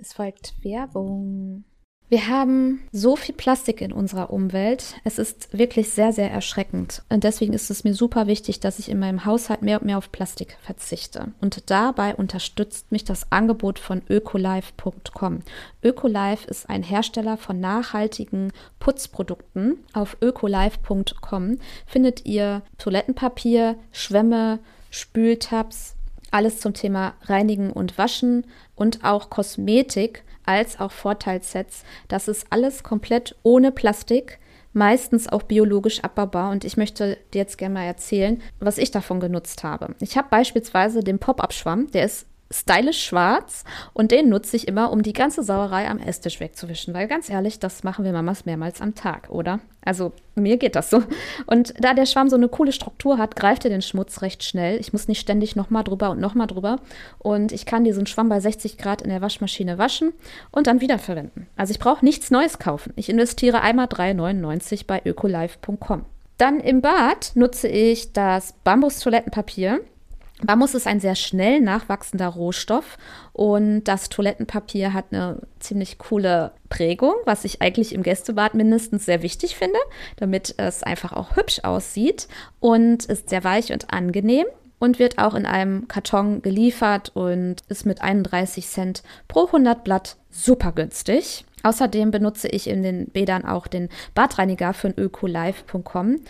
[0.00, 1.64] Es folgt Werbung.
[2.08, 4.94] Wir haben so viel Plastik in unserer Umwelt.
[5.02, 7.02] Es ist wirklich sehr, sehr erschreckend.
[7.10, 9.98] Und deswegen ist es mir super wichtig, dass ich in meinem Haushalt mehr und mehr
[9.98, 11.32] auf Plastik verzichte.
[11.40, 15.40] Und dabei unterstützt mich das Angebot von ökolife.com.
[15.82, 19.84] Ökolife ist ein Hersteller von nachhaltigen Putzprodukten.
[19.94, 24.60] Auf ökolife.com findet ihr Toilettenpapier, Schwämme,
[24.90, 25.96] Spültabs,
[26.30, 28.44] alles zum Thema Reinigen und Waschen
[28.78, 31.84] und auch Kosmetik als auch Vorteilssets.
[32.08, 34.38] Das ist alles komplett ohne Plastik,
[34.72, 36.50] meistens auch biologisch abbaubar.
[36.50, 39.94] Und ich möchte dir jetzt gerne mal erzählen, was ich davon genutzt habe.
[40.00, 45.02] Ich habe beispielsweise den Pop-Up-Schwamm, der ist stylisch schwarz und den nutze ich immer, um
[45.02, 46.94] die ganze Sauerei am Esstisch wegzuwischen.
[46.94, 49.60] Weil ganz ehrlich, das machen wir Mamas mehrmals am Tag, oder?
[49.84, 51.02] Also mir geht das so.
[51.46, 54.78] Und da der Schwamm so eine coole Struktur hat, greift er den Schmutz recht schnell.
[54.80, 56.80] Ich muss nicht ständig nochmal drüber und nochmal drüber.
[57.18, 60.12] Und ich kann diesen Schwamm bei 60 Grad in der Waschmaschine waschen
[60.50, 61.46] und dann wiederverwenden.
[61.56, 62.92] Also ich brauche nichts Neues kaufen.
[62.96, 66.04] Ich investiere einmal 3,99 bei ökolife.com.
[66.38, 69.80] Dann im Bad nutze ich das Bambus-Toilettenpapier.
[70.44, 72.96] Bambus ist ein sehr schnell nachwachsender Rohstoff
[73.32, 79.22] und das Toilettenpapier hat eine ziemlich coole Prägung, was ich eigentlich im Gästebad mindestens sehr
[79.22, 79.78] wichtig finde,
[80.16, 82.28] damit es einfach auch hübsch aussieht
[82.60, 84.46] und ist sehr weich und angenehm
[84.78, 90.16] und wird auch in einem Karton geliefert und ist mit 31 Cent pro 100 Blatt
[90.30, 91.44] super günstig.
[91.64, 96.20] Außerdem benutze ich in den Bädern auch den Badreiniger von ökolife.com.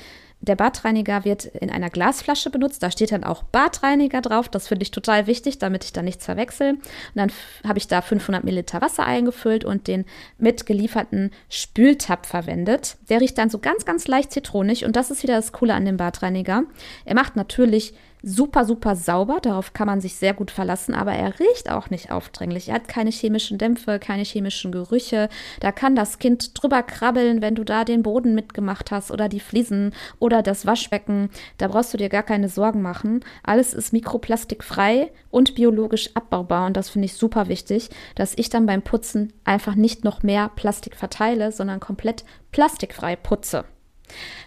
[0.41, 2.83] Der Badreiniger wird in einer Glasflasche benutzt.
[2.83, 4.49] Da steht dann auch Badreiniger drauf.
[4.49, 6.75] Das finde ich total wichtig, damit ich da nichts verwechsel.
[6.75, 6.83] Und
[7.15, 7.33] dann
[7.67, 10.05] habe ich da 500 Milliliter Wasser eingefüllt und den
[10.39, 12.97] mitgelieferten Spültab verwendet.
[13.09, 14.85] Der riecht dann so ganz, ganz leicht zitronig.
[14.85, 16.63] Und das ist wieder das Coole an dem Badreiniger.
[17.05, 17.95] Er macht natürlich
[18.29, 19.39] super, super sauber.
[19.41, 22.69] Darauf kann man sich sehr gut verlassen, aber er riecht auch nicht aufdringlich.
[22.69, 25.29] Er hat keine chemischen Dämpfe, keine chemischen Gerüche.
[25.61, 29.41] Da kann das Kind drüber krabbeln, wenn du da den Boden mitgemacht hast oder die
[29.41, 31.31] Fliesen oder das Waschbecken.
[31.57, 33.25] Da brauchst du dir gar keine Sorgen machen.
[33.43, 38.67] Alles ist mikroplastikfrei und biologisch abbaubar und das finde ich super wichtig, dass ich dann
[38.67, 43.65] beim Putzen einfach nicht noch mehr Plastik verteile, sondern komplett plastikfrei putze.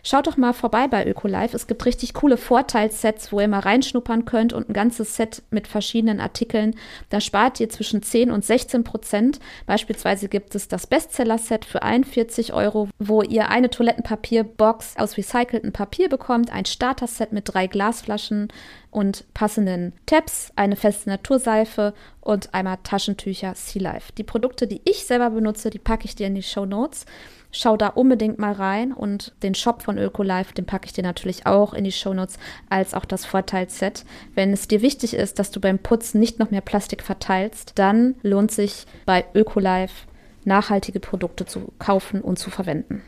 [0.03, 1.55] Schaut doch mal vorbei bei Ökolife.
[1.55, 5.67] Es gibt richtig coole Vorteilssets, wo ihr mal reinschnuppern könnt und ein ganzes Set mit
[5.67, 6.75] verschiedenen Artikeln.
[7.09, 9.39] Da spart ihr zwischen 10 und 16 Prozent.
[9.65, 16.09] Beispielsweise gibt es das Bestseller-Set für 41 Euro, wo ihr eine Toilettenpapierbox aus recyceltem Papier
[16.09, 18.49] bekommt, ein Starter-Set mit drei Glasflaschen
[18.91, 24.11] und passenden Tabs, eine feste Naturseife und einmal Taschentücher Sea Life.
[24.17, 27.05] Die Produkte, die ich selber benutze, die packe ich dir in die Show Notes.
[27.51, 31.45] Schau da unbedingt mal rein und den Shop von Ökolife, den packe ich dir natürlich
[31.45, 32.37] auch in die Shownotes,
[32.69, 34.05] als auch das Vorteilsset.
[34.35, 38.15] Wenn es dir wichtig ist, dass du beim Putzen nicht noch mehr Plastik verteilst, dann
[38.23, 40.07] lohnt sich bei Ökolife
[40.45, 43.03] nachhaltige Produkte zu kaufen und zu verwenden.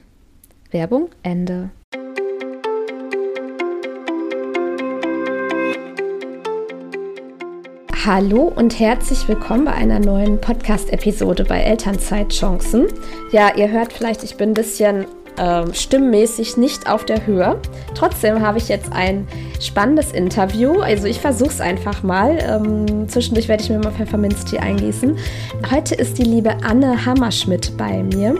[0.72, 1.70] Werbung Ende.
[8.06, 12.88] Hallo und herzlich willkommen bei einer neuen Podcast-Episode bei Elternzeitchancen.
[13.32, 15.06] Ja, ihr hört vielleicht, ich bin ein bisschen
[15.38, 17.62] äh, stimmmäßig nicht auf der Höhe.
[17.96, 19.26] Trotzdem habe ich jetzt ein
[19.62, 20.82] spannendes Interview.
[20.82, 22.40] Also ich versuche es einfach mal.
[22.46, 25.18] Ähm, zwischendurch werde ich mir mal Pfefferminztee eingießen.
[25.72, 28.36] Heute ist die liebe Anne Hammerschmidt bei mir.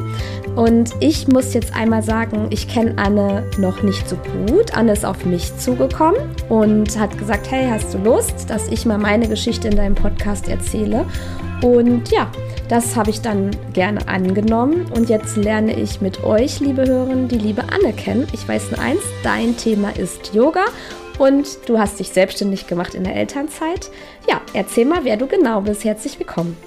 [0.56, 4.76] Und ich muss jetzt einmal sagen, ich kenne Anne noch nicht so gut.
[4.76, 6.20] Anne ist auf mich zugekommen
[6.50, 10.48] und hat gesagt, hey, hast du Lust, dass ich mal meine Geschichte in deinem Podcast
[10.48, 11.06] erzähle?
[11.64, 12.30] Und ja,
[12.70, 17.38] das habe ich dann gerne angenommen und jetzt lerne ich mit euch, liebe Hörerinnen, die
[17.38, 18.28] liebe Anne kennen.
[18.34, 20.66] Ich weiß nur eins, dein Thema ist Yoga
[21.18, 23.90] und du hast dich selbstständig gemacht in der Elternzeit.
[24.30, 25.84] Ja, erzähl mal, wer du genau bist.
[25.84, 26.58] Herzlich willkommen.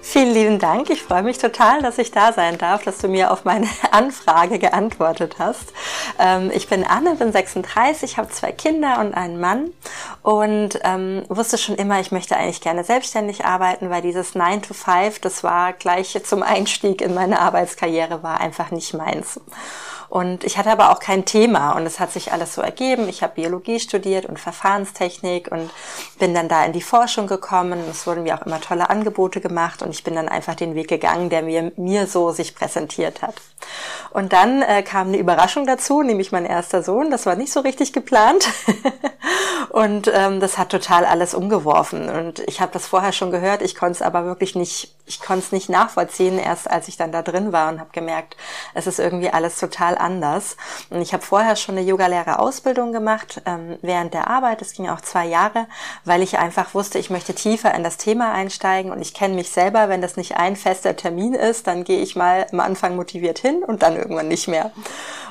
[0.00, 0.90] Vielen lieben Dank.
[0.90, 4.58] Ich freue mich total, dass ich da sein darf, dass du mir auf meine Anfrage
[4.58, 5.72] geantwortet hast.
[6.18, 9.70] Ähm, ich bin Anne, bin 36, habe zwei Kinder und einen Mann
[10.22, 14.74] und ähm, wusste schon immer, ich möchte eigentlich gerne selbstständig arbeiten, weil dieses 9 to
[14.74, 19.40] 5, das war gleich zum Einstieg in meine Arbeitskarriere, war einfach nicht meins.
[20.16, 23.06] Und ich hatte aber auch kein Thema und es hat sich alles so ergeben.
[23.06, 25.68] Ich habe Biologie studiert und Verfahrenstechnik und
[26.18, 27.78] bin dann da in die Forschung gekommen.
[27.90, 30.88] Es wurden mir auch immer tolle Angebote gemacht und ich bin dann einfach den Weg
[30.88, 33.34] gegangen, der mir, mir so sich präsentiert hat.
[34.08, 37.10] Und dann äh, kam eine Überraschung dazu, nämlich mein erster Sohn.
[37.10, 38.48] Das war nicht so richtig geplant.
[39.68, 42.08] und ähm, das hat total alles umgeworfen.
[42.08, 45.44] Und ich habe das vorher schon gehört, ich konnte es aber wirklich nicht ich konnte
[45.44, 48.36] es nicht nachvollziehen, erst als ich dann da drin war und habe gemerkt,
[48.74, 50.56] es ist irgendwie alles total anders.
[50.90, 54.62] Und ich habe vorher schon eine Yogalehrerausbildung gemacht ähm, während der Arbeit.
[54.62, 55.66] Es ging auch zwei Jahre,
[56.04, 59.50] weil ich einfach wusste, ich möchte tiefer in das Thema einsteigen und ich kenne mich
[59.50, 59.88] selber.
[59.88, 63.62] Wenn das nicht ein fester Termin ist, dann gehe ich mal am Anfang motiviert hin
[63.62, 64.72] und dann irgendwann nicht mehr.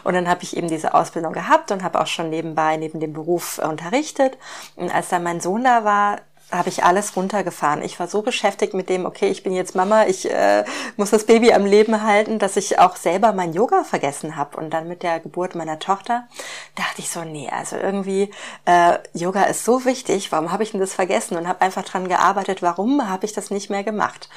[0.06, 3.12] Und dann habe ich eben diese Ausbildung gehabt und habe auch schon nebenbei neben dem
[3.12, 4.38] Beruf unterrichtet.
[4.76, 6.22] Und als dann mein Sohn da war,
[6.52, 7.82] habe ich alles runtergefahren.
[7.82, 10.64] Ich war so beschäftigt mit dem, okay, ich bin jetzt Mama, ich äh,
[10.96, 14.58] muss das Baby am Leben halten, dass ich auch selber mein Yoga vergessen habe.
[14.58, 16.28] Und dann mit der Geburt meiner Tochter
[16.76, 18.32] dachte ich so, nee, also irgendwie
[18.66, 21.38] äh, Yoga ist so wichtig, warum habe ich denn das vergessen?
[21.38, 24.30] Und habe einfach dran gearbeitet, warum habe ich das nicht mehr gemacht?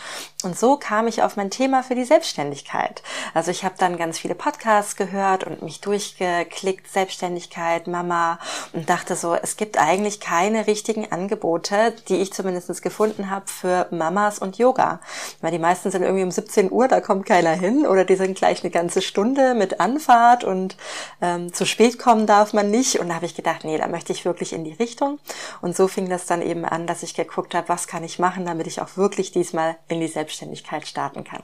[0.45, 3.03] Und so kam ich auf mein Thema für die Selbstständigkeit.
[3.35, 8.39] Also ich habe dann ganz viele Podcasts gehört und mich durchgeklickt, Selbstständigkeit, Mama
[8.73, 13.89] und dachte so, es gibt eigentlich keine richtigen Angebote, die ich zumindest gefunden habe für
[13.91, 15.01] Mamas und Yoga.
[15.41, 18.39] Weil die meisten sind irgendwie um 17 Uhr, da kommt keiner hin oder die sind
[18.39, 20.77] gleich eine ganze Stunde mit Anfahrt und
[21.21, 23.01] ähm, zu spät kommen darf man nicht.
[23.01, 25.19] Und da habe ich gedacht, nee, da möchte ich wirklich in die Richtung.
[25.63, 28.47] Und so fing das dann eben an, dass ich geguckt habe, was kann ich machen,
[28.47, 31.43] damit ich auch wirklich diesmal in die Selbstständigkeit starten kann.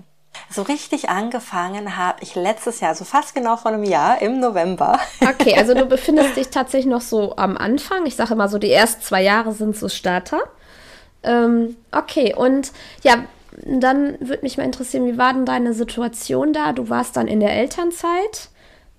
[0.51, 4.99] So richtig angefangen habe ich letztes Jahr, also fast genau vor einem Jahr, im November.
[5.21, 8.07] Okay, also du befindest dich tatsächlich noch so am Anfang.
[8.07, 10.41] Ich sage immer so, die ersten zwei Jahre sind so Starter.
[11.23, 12.73] Ähm, okay, und
[13.03, 13.25] ja,
[13.65, 16.73] dann würde mich mal interessieren, wie war denn deine Situation da?
[16.73, 18.51] Du warst dann in der Elternzeit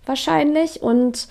[0.06, 1.28] wahrscheinlich und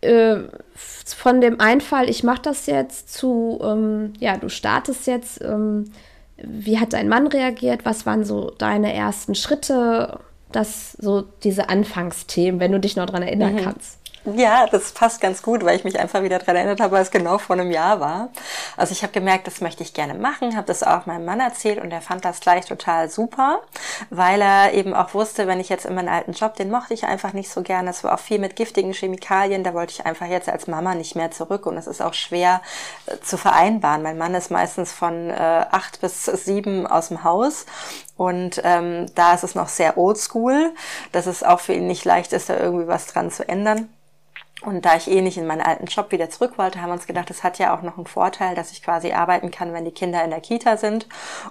[0.00, 0.36] äh,
[0.74, 5.40] von dem Einfall, ich mache das jetzt, zu, ähm, ja, du startest jetzt.
[5.42, 5.90] Ähm,
[6.36, 7.84] wie hat dein Mann reagiert?
[7.84, 10.18] Was waren so deine ersten Schritte?
[10.52, 13.60] Das so diese Anfangsthemen, wenn du dich noch daran erinnern mhm.
[13.60, 13.98] kannst.
[14.26, 17.36] Ja, das passt ganz gut, weil ich mich einfach wieder daran erinnert habe, es genau
[17.36, 18.30] vor einem Jahr war.
[18.74, 21.78] Also ich habe gemerkt, das möchte ich gerne machen, habe das auch meinem Mann erzählt
[21.78, 23.60] und er fand das gleich total super,
[24.08, 27.04] weil er eben auch wusste, wenn ich jetzt in meinen alten Job, den mochte ich
[27.04, 27.90] einfach nicht so gerne.
[27.90, 31.16] Es war auch viel mit giftigen Chemikalien, da wollte ich einfach jetzt als Mama nicht
[31.16, 32.62] mehr zurück und es ist auch schwer
[33.04, 34.02] äh, zu vereinbaren.
[34.02, 35.34] Mein Mann ist meistens von äh,
[35.70, 37.66] acht bis sieben aus dem Haus
[38.16, 40.72] und ähm, da ist es noch sehr oldschool,
[41.12, 43.90] dass es auch für ihn nicht leicht ist, da irgendwie was dran zu ändern.
[44.64, 47.06] Und da ich eh nicht in meinen alten Job wieder zurück wollte, haben wir uns
[47.06, 49.90] gedacht, das hat ja auch noch einen Vorteil, dass ich quasi arbeiten kann, wenn die
[49.90, 51.06] Kinder in der Kita sind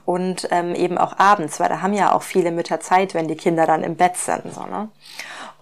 [0.06, 3.36] und ähm, eben auch abends, weil da haben ja auch viele Mütter Zeit, wenn die
[3.36, 4.54] Kinder dann im Bett sind.
[4.54, 4.89] So, ne?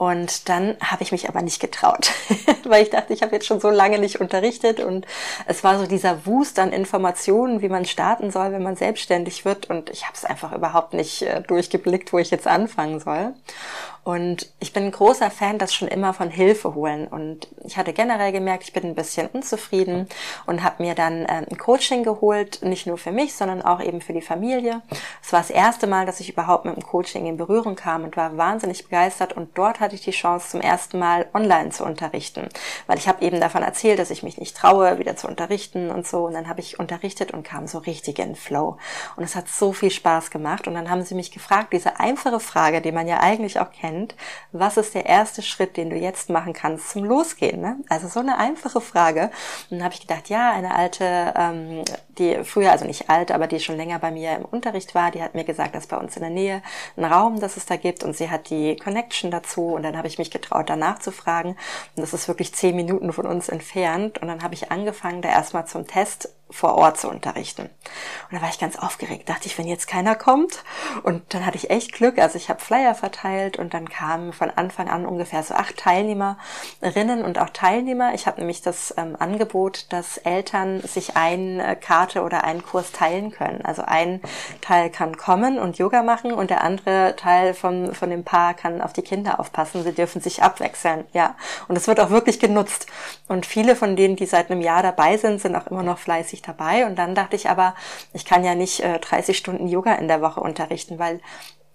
[0.01, 2.09] Und dann habe ich mich aber nicht getraut,
[2.63, 5.05] weil ich dachte, ich habe jetzt schon so lange nicht unterrichtet und
[5.45, 9.69] es war so dieser Wust an Informationen, wie man starten soll, wenn man selbstständig wird
[9.69, 13.35] und ich habe es einfach überhaupt nicht äh, durchgeblickt, wo ich jetzt anfangen soll.
[14.03, 17.07] Und ich bin ein großer Fan, das schon immer von Hilfe holen.
[17.07, 20.07] Und ich hatte generell gemerkt, ich bin ein bisschen unzufrieden
[20.47, 24.01] und habe mir dann äh, ein Coaching geholt, nicht nur für mich, sondern auch eben
[24.01, 24.81] für die Familie.
[25.21, 28.17] Es war das erste Mal, dass ich überhaupt mit dem Coaching in Berührung kam und
[28.17, 29.33] war wahnsinnig begeistert.
[29.33, 32.49] Und dort hatte ich die Chance, zum ersten Mal online zu unterrichten.
[32.87, 36.07] Weil ich habe eben davon erzählt, dass ich mich nicht traue, wieder zu unterrichten und
[36.07, 36.25] so.
[36.25, 38.77] Und dann habe ich unterrichtet und kam so richtig in Flow.
[39.15, 40.67] Und es hat so viel Spaß gemacht.
[40.67, 43.90] Und dann haben sie mich gefragt, diese einfache Frage, die man ja eigentlich auch kennt,
[43.91, 44.15] kennt,
[44.51, 47.61] was ist der erste Schritt, den du jetzt machen kannst zum Losgehen?
[47.61, 47.77] Ne?
[47.89, 49.31] Also so eine einfache Frage.
[49.69, 51.83] Und dann habe ich gedacht, ja, eine alte, ähm,
[52.17, 55.21] die früher, also nicht alt, aber die schon länger bei mir im Unterricht war, die
[55.21, 56.61] hat mir gesagt, dass bei uns in der Nähe
[56.97, 60.07] ein Raum, das es da gibt und sie hat die Connection dazu und dann habe
[60.07, 61.49] ich mich getraut, danach zu fragen
[61.95, 65.29] und das ist wirklich zehn Minuten von uns entfernt und dann habe ich angefangen, da
[65.29, 67.63] erstmal zum Test vor Ort zu unterrichten.
[67.63, 70.63] Und da war ich ganz aufgeregt, dachte ich, wenn jetzt keiner kommt.
[71.03, 74.51] Und dann hatte ich echt Glück, also ich habe Flyer verteilt und dann kamen von
[74.51, 78.13] Anfang an ungefähr so acht Teilnehmerinnen und auch Teilnehmer.
[78.13, 83.31] Ich habe nämlich das ähm, Angebot, dass Eltern sich eine Karte oder einen Kurs teilen
[83.31, 83.61] können.
[83.63, 84.21] Also ein
[84.61, 88.81] Teil kann kommen und Yoga machen und der andere Teil von, von dem Paar kann
[88.81, 89.83] auf die Kinder aufpassen.
[89.83, 91.35] Sie dürfen sich abwechseln, ja.
[91.67, 92.87] Und es wird auch wirklich genutzt.
[93.27, 96.40] Und viele von denen, die seit einem Jahr dabei sind, sind auch immer noch fleißig
[96.41, 96.85] ich dabei.
[96.85, 97.75] Und dann dachte ich aber,
[98.13, 101.19] ich kann ja nicht äh, 30 Stunden Yoga in der Woche unterrichten, weil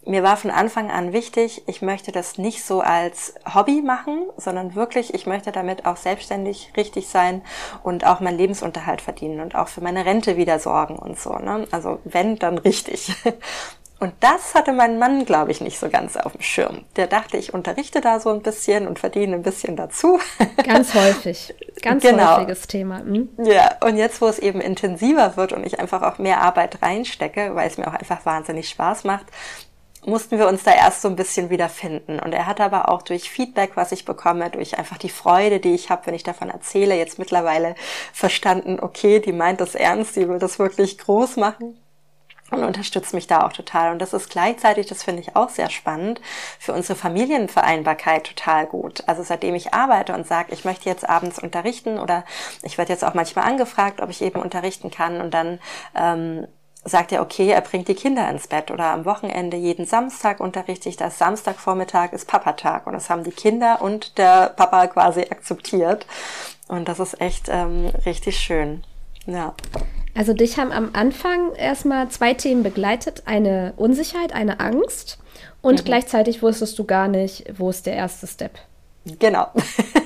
[0.06, 4.76] mir war von Anfang an wichtig, ich möchte das nicht so als Hobby machen, sondern
[4.76, 7.42] wirklich, ich möchte damit auch selbstständig richtig sein
[7.82, 11.32] und auch meinen Lebensunterhalt verdienen und auch für meine Rente wieder sorgen und so.
[11.38, 11.66] Ne?
[11.72, 13.12] Also wenn, dann richtig.
[13.98, 16.84] Und das hatte mein Mann, glaube ich, nicht so ganz auf dem Schirm.
[16.96, 20.20] Der dachte, ich unterrichte da so ein bisschen und verdiene ein bisschen dazu.
[20.66, 21.54] Ganz häufig.
[21.82, 22.36] Ganz genau.
[22.36, 23.00] häufiges Thema.
[23.02, 23.30] Mhm.
[23.42, 27.54] Ja, und jetzt, wo es eben intensiver wird und ich einfach auch mehr Arbeit reinstecke,
[27.54, 29.26] weil es mir auch einfach wahnsinnig Spaß macht,
[30.04, 32.20] mussten wir uns da erst so ein bisschen wiederfinden.
[32.20, 35.74] Und er hat aber auch durch Feedback, was ich bekomme, durch einfach die Freude, die
[35.74, 37.74] ich habe, wenn ich davon erzähle, jetzt mittlerweile
[38.12, 41.78] verstanden, okay, die meint das ernst, die will das wirklich groß machen.
[42.50, 43.92] Und unterstützt mich da auch total.
[43.92, 46.20] Und das ist gleichzeitig, das finde ich auch sehr spannend,
[46.58, 49.02] für unsere Familienvereinbarkeit total gut.
[49.06, 52.24] Also seitdem ich arbeite und sage, ich möchte jetzt abends unterrichten oder
[52.62, 55.58] ich werde jetzt auch manchmal angefragt, ob ich eben unterrichten kann und dann
[55.94, 56.46] ähm,
[56.84, 60.88] sagt er, okay, er bringt die Kinder ins Bett oder am Wochenende jeden Samstag unterrichte
[60.88, 61.18] ich das.
[61.18, 66.06] Samstagvormittag ist Papatag und das haben die Kinder und der Papa quasi akzeptiert.
[66.68, 68.84] Und das ist echt ähm, richtig schön.
[69.26, 69.54] Ja.
[70.16, 73.24] Also dich haben am Anfang erstmal zwei Themen begleitet.
[73.26, 75.18] Eine Unsicherheit, eine Angst
[75.60, 75.84] und mhm.
[75.84, 78.52] gleichzeitig wusstest du gar nicht, wo ist der erste Step.
[79.18, 79.48] Genau.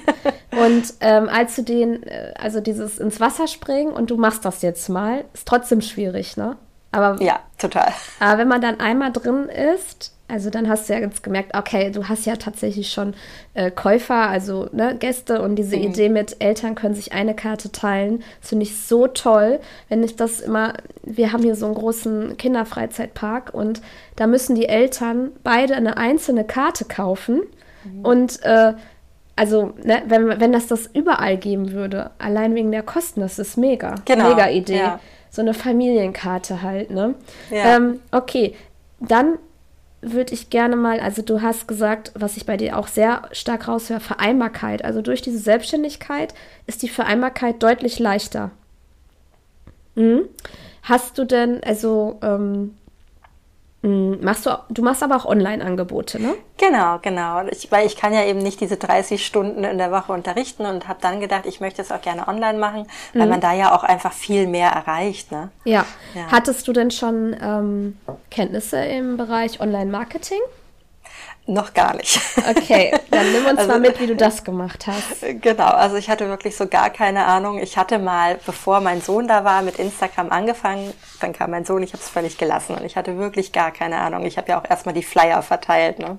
[0.51, 4.63] und ähm, als du den, äh, also dieses ins Wasser springen und du machst das
[4.63, 6.57] jetzt mal, ist trotzdem schwierig, ne?
[6.93, 7.93] Aber, ja, total.
[8.19, 11.91] Aber wenn man dann einmal drin ist, also dann hast du ja jetzt gemerkt, okay,
[11.91, 13.15] du hast ja tatsächlich schon
[13.55, 15.83] äh, Käufer, also ne, Gäste und diese mhm.
[15.83, 19.61] Idee mit Eltern können sich eine Karte teilen, das finde ich so toll.
[19.89, 23.83] Wenn ich das immer, wir haben hier so einen großen Kinderfreizeitpark und
[24.17, 27.43] da müssen die Eltern beide eine einzelne Karte kaufen
[27.85, 28.05] mhm.
[28.05, 28.75] und äh,
[29.37, 33.57] also, ne, wenn, wenn das das überall geben würde, allein wegen der Kosten, das ist
[33.57, 33.95] mega.
[34.05, 34.29] Genau.
[34.29, 34.79] Mega Idee.
[34.79, 37.15] Ja so eine Familienkarte halt, ne?
[37.51, 37.77] Ja.
[37.77, 38.55] Ähm, okay,
[38.99, 39.39] dann
[40.03, 43.69] würde ich gerne mal, also du hast gesagt, was ich bei dir auch sehr stark
[43.69, 44.85] raushöre, Vereinbarkeit.
[44.85, 46.35] Also durch diese Selbstständigkeit
[46.67, 48.51] ist die Vereinbarkeit deutlich leichter.
[49.95, 50.23] Mhm.
[50.83, 52.75] Hast du denn, also ähm, hm,
[53.83, 56.35] machst du, du machst aber auch Online-Angebote, ne?
[56.59, 57.47] Genau, genau.
[57.51, 60.87] Ich, weil ich kann ja eben nicht diese 30 Stunden in der Woche unterrichten und
[60.87, 63.31] habe dann gedacht, ich möchte es auch gerne online machen, weil mhm.
[63.31, 65.33] man da ja auch einfach viel mehr erreicht.
[65.33, 65.49] Ne?
[65.65, 65.87] Ja.
[66.15, 66.27] ja.
[66.31, 67.97] Hattest du denn schon ähm,
[68.31, 70.41] Kenntnisse im Bereich Online-Marketing?
[71.47, 72.21] Noch gar nicht.
[72.49, 75.25] Okay, dann nimm uns also, mal mit, wie du das gemacht hast.
[75.41, 77.59] Genau, also ich hatte wirklich so gar keine Ahnung.
[77.59, 80.93] Ich hatte mal, bevor mein Sohn da war, mit Instagram angefangen.
[81.21, 83.99] Dann kam mein Sohn, ich habe es völlig gelassen und ich hatte wirklich gar keine
[83.99, 84.27] Ahnung.
[84.27, 85.99] Ich habe ja auch erstmal die Flyer verteilt.
[85.99, 86.19] Ne?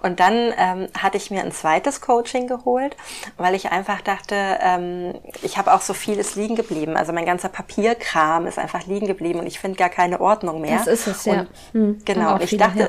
[0.00, 2.96] Und dann ähm, hatte ich mir ein zweites Coaching geholt,
[3.36, 6.96] weil ich einfach dachte, ähm, ich habe auch so vieles liegen geblieben.
[6.96, 10.78] Also mein ganzer Papierkram ist einfach liegen geblieben und ich finde gar keine Ordnung mehr.
[10.78, 11.40] Das ist es, ja.
[11.40, 12.88] Und, hm, genau, ich dachte, ja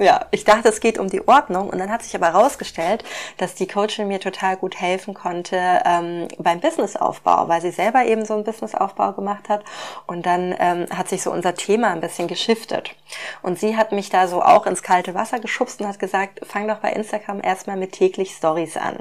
[0.00, 1.68] ja, ich dachte, es geht um die Ordnung.
[1.68, 3.04] Und dann hat sich aber herausgestellt,
[3.36, 8.24] dass die Coachin mir total gut helfen konnte ähm, beim Businessaufbau, weil sie selber eben
[8.24, 9.62] so einen Businessaufbau gemacht hat.
[10.06, 12.94] Und dann ähm, hat sich so unser Thema ein bisschen geschiftet.
[13.42, 16.66] Und sie hat mich da so auch ins kalte Wasser geschubst und hat gesagt, fang
[16.66, 18.96] doch bei Instagram erstmal mit täglich Stories an.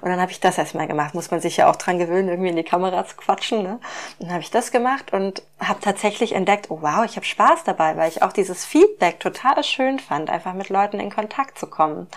[0.00, 2.50] Und dann habe ich das erstmal gemacht, muss man sich ja auch dran gewöhnen, irgendwie
[2.50, 3.80] in die Kamera zu quatschen, ne?
[4.18, 7.96] Dann habe ich das gemacht und habe tatsächlich entdeckt, oh wow, ich habe Spaß dabei,
[7.96, 12.08] weil ich auch dieses Feedback total schön fand einfach mit Leuten in Kontakt zu kommen.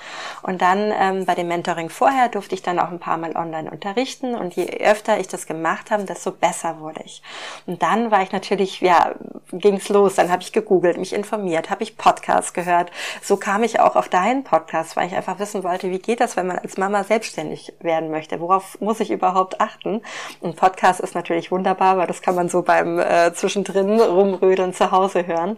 [0.41, 3.71] Und dann ähm, bei dem Mentoring vorher durfte ich dann auch ein paar Mal online
[3.71, 7.21] unterrichten und je öfter ich das gemacht habe, desto besser wurde ich.
[7.65, 9.13] Und dann war ich natürlich, ja,
[9.51, 10.15] ging's los.
[10.15, 12.91] Dann habe ich gegoogelt, mich informiert, habe ich Podcasts gehört.
[13.21, 16.35] So kam ich auch auf deinen Podcast, weil ich einfach wissen wollte, wie geht das,
[16.35, 18.39] wenn man als Mama selbstständig werden möchte?
[18.39, 20.01] Worauf muss ich überhaupt achten?
[20.41, 24.91] Und Podcast ist natürlich wunderbar, weil das kann man so beim äh, zwischendrin rumrödeln zu
[24.91, 25.57] Hause hören.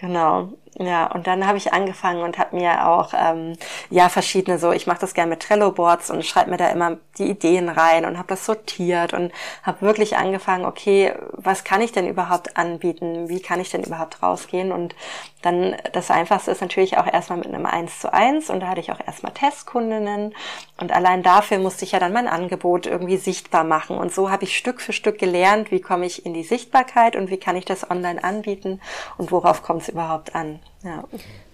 [0.00, 0.48] Genau.
[0.80, 3.54] Ja, und dann habe ich angefangen und habe mir auch ähm,
[3.90, 7.28] ja verschiedene so, ich mache das gerne mit Trello-Boards und schreibe mir da immer die
[7.28, 9.32] Ideen rein und habe das sortiert und
[9.64, 13.28] habe wirklich angefangen, okay, was kann ich denn überhaupt anbieten?
[13.28, 14.70] Wie kann ich denn überhaupt rausgehen?
[14.70, 14.94] Und
[15.42, 18.80] dann das Einfachste ist natürlich auch erstmal mit einem Eins zu eins und da hatte
[18.80, 20.34] ich auch erstmal Testkundinnen
[20.80, 24.44] und allein dafür musste ich ja dann mein Angebot irgendwie sichtbar machen und so habe
[24.44, 27.64] ich Stück für Stück gelernt, wie komme ich in die Sichtbarkeit und wie kann ich
[27.64, 28.80] das online anbieten
[29.16, 30.60] und worauf kommt es überhaupt an.
[30.82, 31.04] Ja.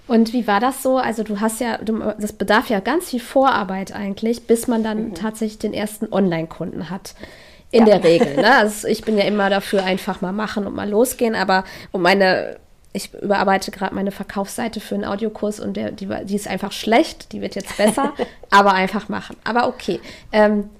[0.06, 0.98] Und wie war das so?
[0.98, 5.08] Also du hast ja, du, das bedarf ja ganz viel Vorarbeit eigentlich, bis man dann
[5.08, 5.14] mhm.
[5.14, 7.14] tatsächlich den ersten Online-Kunden hat.
[7.70, 7.98] In ja.
[7.98, 8.36] der Regel.
[8.36, 8.54] Ne?
[8.54, 12.58] Also ich bin ja immer dafür, einfach mal machen und mal losgehen, aber um meine,
[12.92, 17.32] ich überarbeite gerade meine Verkaufsseite für einen Audiokurs und der, die, die ist einfach schlecht,
[17.32, 18.12] die wird jetzt besser,
[18.50, 19.36] aber einfach machen.
[19.42, 19.98] Aber okay.
[20.30, 20.70] Ähm,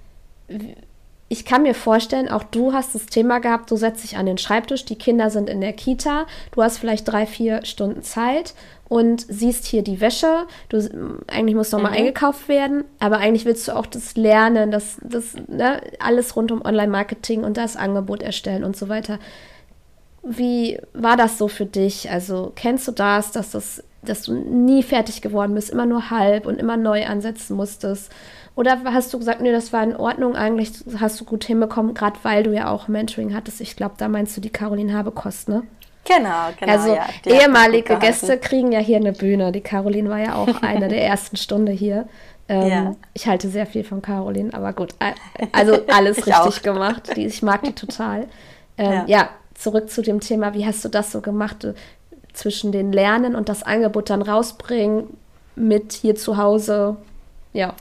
[1.28, 4.38] ich kann mir vorstellen, auch du hast das Thema gehabt, du setzt dich an den
[4.38, 8.54] Schreibtisch, die Kinder sind in der Kita, du hast vielleicht drei, vier Stunden Zeit
[8.88, 10.46] und siehst hier die Wäsche.
[10.68, 10.78] Du,
[11.26, 11.96] eigentlich muss noch mal mhm.
[11.96, 16.62] eingekauft werden, aber eigentlich willst du auch das Lernen, das, das ne, alles rund um
[16.62, 19.18] Online-Marketing und das Angebot erstellen und so weiter.
[20.22, 22.10] Wie war das so für dich?
[22.10, 26.46] Also kennst du das, dass das, dass du nie fertig geworden bist, immer nur halb
[26.46, 28.12] und immer neu ansetzen musstest?
[28.56, 32.16] Oder hast du gesagt, nee, das war in Ordnung, eigentlich hast du gut hinbekommen, gerade
[32.22, 33.60] weil du ja auch Mentoring hattest.
[33.60, 35.64] Ich glaube, da meinst du die Caroline Habekost, ne?
[36.04, 36.72] Genau, genau.
[36.72, 39.52] Also ja, ehemalige Gäste kriegen ja hier eine Bühne.
[39.52, 42.06] Die Caroline war ja auch eine der ersten Stunde hier.
[42.48, 42.96] Ähm, ja.
[43.14, 44.94] Ich halte sehr viel von Caroline, aber gut.
[45.52, 46.62] Also alles richtig auch.
[46.62, 47.16] gemacht.
[47.16, 48.26] Die, ich mag die total.
[48.76, 49.04] Ähm, ja.
[49.06, 49.28] ja.
[49.54, 51.74] zurück zu dem Thema, wie hast du das so gemacht äh,
[52.32, 55.16] zwischen den Lernen und das Angebot dann rausbringen
[55.56, 56.96] mit hier zu Hause?
[57.52, 57.74] Ja.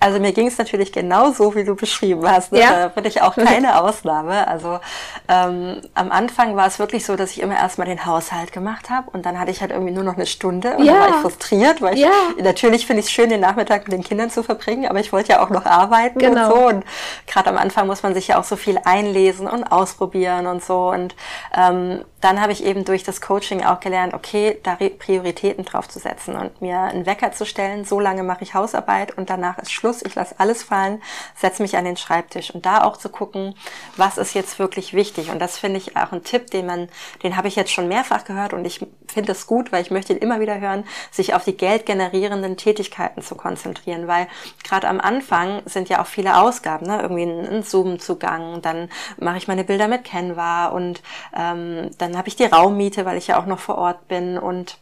[0.00, 2.52] Also mir ging es natürlich genauso, wie du beschrieben hast.
[2.52, 2.60] Ne?
[2.60, 2.70] Ja.
[2.70, 4.46] Da bin ich auch keine Ausnahme.
[4.46, 4.80] Also
[5.28, 9.10] ähm, am Anfang war es wirklich so, dass ich immer erstmal den Haushalt gemacht habe
[9.10, 10.92] und dann hatte ich halt irgendwie nur noch eine Stunde und ja.
[10.92, 12.10] dann war ich frustriert, weil ich ja.
[12.40, 15.32] natürlich finde ich es schön, den Nachmittag mit den Kindern zu verbringen, aber ich wollte
[15.32, 16.52] ja auch noch arbeiten genau.
[16.52, 16.66] und so.
[16.68, 16.84] Und
[17.26, 20.90] gerade am Anfang muss man sich ja auch so viel einlesen und ausprobieren und so.
[20.90, 21.14] Und
[21.56, 25.98] ähm, dann habe ich eben durch das Coaching auch gelernt, okay, da Prioritäten drauf zu
[26.00, 29.72] setzen und mir einen Wecker zu stellen, so lange mache ich Hausarbeit und danach ist
[29.72, 31.00] Schluss, ich lasse alles fallen,
[31.36, 33.54] setze mich an den Schreibtisch und da auch zu gucken,
[33.96, 35.30] was ist jetzt wirklich wichtig.
[35.30, 36.88] Und das finde ich auch ein Tipp, den man,
[37.22, 40.12] den habe ich jetzt schon mehrfach gehört und ich finde es gut, weil ich möchte
[40.12, 44.26] ihn immer wieder hören, sich auf die geldgenerierenden Tätigkeiten zu konzentrieren, weil
[44.64, 47.00] gerade am Anfang sind ja auch viele Ausgaben, ne?
[47.00, 51.02] irgendwie ein, Zoom-Zugang, dann mache ich meine Bilder mit Canva und
[51.36, 54.78] ähm, dann habe ich die Raummiete, weil ich ja auch noch vor Ort bin und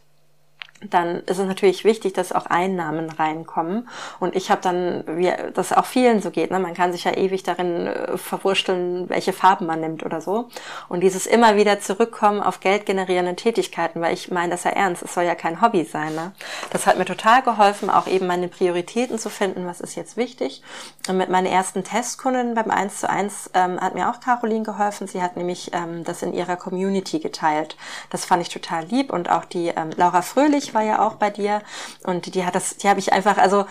[0.81, 3.89] dann ist es natürlich wichtig, dass auch Einnahmen reinkommen.
[4.19, 6.59] Und ich habe dann, wie das auch vielen so geht, ne?
[6.59, 10.49] man kann sich ja ewig darin äh, verwurschteln, welche Farben man nimmt oder so.
[10.87, 15.13] Und dieses immer wieder zurückkommen auf geldgenerierende Tätigkeiten, weil ich meine das ja ernst, es
[15.13, 16.13] soll ja kein Hobby sein.
[16.13, 16.31] Ne?
[16.69, 20.61] Das hat mir total geholfen, auch eben meine Prioritäten zu finden, was ist jetzt wichtig.
[21.07, 25.07] Und mit meinen ersten Testkundin beim 1 zu 1 ähm, hat mir auch Caroline geholfen.
[25.07, 27.77] Sie hat nämlich ähm, das in ihrer Community geteilt.
[28.09, 29.11] Das fand ich total lieb.
[29.11, 31.61] Und auch die ähm, Laura Fröhlich, war ja auch bei dir
[32.03, 33.65] und die hat das, die habe ich einfach, also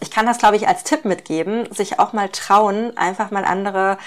[0.00, 3.98] ich kann das, glaube ich, als Tipp mitgeben, sich auch mal trauen, einfach mal andere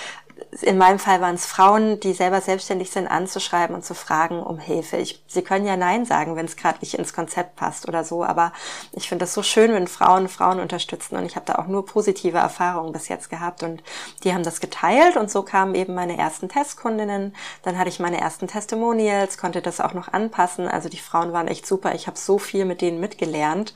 [0.62, 4.58] in meinem Fall waren es Frauen, die selber selbstständig sind, anzuschreiben und zu fragen um
[4.58, 4.98] Hilfe.
[4.98, 8.24] Ich, sie können ja Nein sagen, wenn es gerade nicht ins Konzept passt oder so,
[8.24, 8.52] aber
[8.94, 11.86] ich finde das so schön, wenn Frauen Frauen unterstützen und ich habe da auch nur
[11.86, 13.84] positive Erfahrungen bis jetzt gehabt und
[14.24, 18.20] die haben das geteilt und so kamen eben meine ersten Testkundinnen, dann hatte ich meine
[18.20, 22.18] ersten Testimonials, konnte das auch noch anpassen, also die Frauen waren echt super, ich habe
[22.18, 23.74] so viel mit denen mitgelernt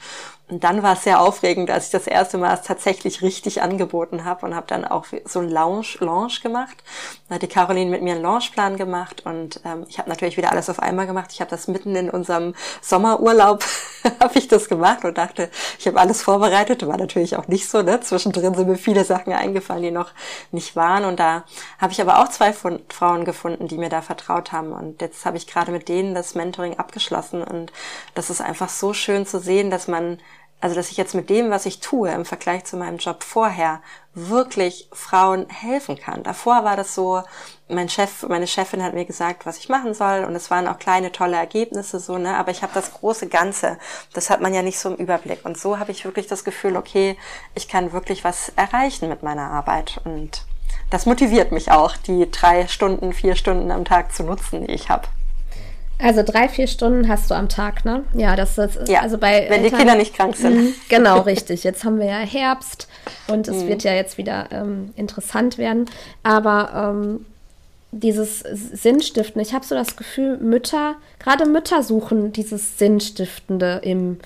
[0.50, 4.26] und dann war es sehr aufregend, als ich das erste Mal es tatsächlich richtig angeboten
[4.26, 6.84] habe und habe dann auch so ein Lounge, Launch gemacht.
[7.30, 10.52] Da hat die Caroline mit mir einen Launchplan gemacht und ähm, ich habe natürlich wieder
[10.52, 11.32] alles auf einmal gemacht.
[11.32, 13.64] Ich habe das mitten in unserem Sommerurlaub
[14.20, 16.86] habe ich das gemacht und dachte, ich habe alles vorbereitet.
[16.86, 17.82] War natürlich auch nicht so.
[17.82, 18.02] Ne?
[18.02, 20.12] Zwischendrin sind mir viele Sachen eingefallen, die noch
[20.52, 21.06] nicht waren.
[21.06, 21.44] Und da
[21.80, 24.72] habe ich aber auch zwei Frauen gefunden, die mir da vertraut haben.
[24.74, 27.44] Und jetzt habe ich gerade mit denen das Mentoring abgeschlossen.
[27.44, 27.72] Und
[28.14, 30.20] das ist einfach so schön zu sehen, dass man
[30.64, 33.82] also, dass ich jetzt mit dem, was ich tue, im Vergleich zu meinem Job vorher,
[34.14, 36.24] wirklich Frauen helfen kann.
[36.24, 37.22] Davor war das so,
[37.68, 40.80] mein Chef, meine Chefin hat mir gesagt, was ich machen soll und es waren auch
[40.80, 43.78] kleine tolle Ergebnisse so, ne, aber ich habe das große Ganze,
[44.14, 46.78] das hat man ja nicht so im Überblick und so habe ich wirklich das Gefühl,
[46.78, 47.18] okay,
[47.56, 50.46] ich kann wirklich was erreichen mit meiner Arbeit und
[50.90, 54.88] das motiviert mich auch, die drei Stunden, vier Stunden am Tag zu nutzen, die ich
[54.88, 55.10] habe.
[56.04, 58.04] Also drei, vier Stunden hast du am Tag, ne?
[58.14, 60.56] Ja, das ist ja, also bei wenn Eltern, die Kinder nicht krank sind.
[60.56, 61.64] Mh, genau, richtig.
[61.64, 62.90] Jetzt haben wir ja Herbst
[63.28, 63.68] und es mhm.
[63.70, 65.86] wird ja jetzt wieder ähm, interessant werden.
[66.22, 67.26] Aber ähm,
[67.92, 74.18] dieses Sinnstiften, ich habe so das Gefühl, Mütter, gerade Mütter suchen dieses Sinnstiftende im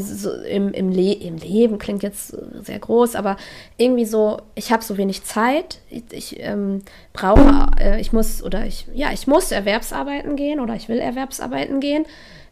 [0.00, 3.36] so im, im, Le im Leben klingt jetzt sehr groß, aber
[3.76, 8.64] irgendwie so, ich habe so wenig Zeit, ich, ich ähm, brauche, äh, ich muss oder
[8.66, 12.06] ich, ja, ich muss Erwerbsarbeiten gehen oder ich will Erwerbsarbeiten gehen.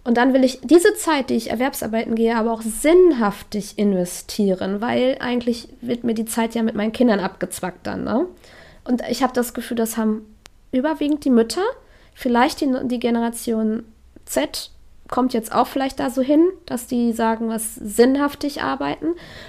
[0.04, 5.16] Und dann will ich diese Zeit, die ich Erwerbsarbeiten gehe, aber auch sinnhaftig investieren, weil
[5.20, 8.02] eigentlich wird mir die Zeit ja mit meinen Kindern abgezwackt dann.
[8.02, 8.26] Ne?
[8.84, 10.26] Und ich habe das Gefühl, das haben
[10.72, 11.62] überwiegend die Mütter,
[12.14, 13.84] vielleicht die, die Generation
[14.24, 14.70] Z
[15.12, 19.08] kommt jetzt auch vielleicht da so hin, dass die sagen, was sinnhaftig arbeiten.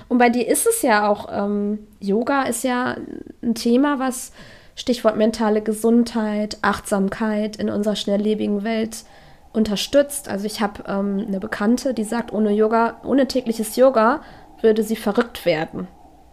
[0.10, 2.98] Und bei dir ist es ja auch, ähm, Yoga ist ja
[3.42, 4.34] ein Thema, was
[4.76, 9.06] Stichwort mentale Gesundheit, Achtsamkeit in unserer schnelllebigen Welt
[9.54, 10.28] unterstützt.
[10.28, 14.22] Also ich habe ähm, eine Bekannte, die sagt, ohne Yoga, ohne tägliches Yoga
[14.62, 15.88] würde sie verrückt werden.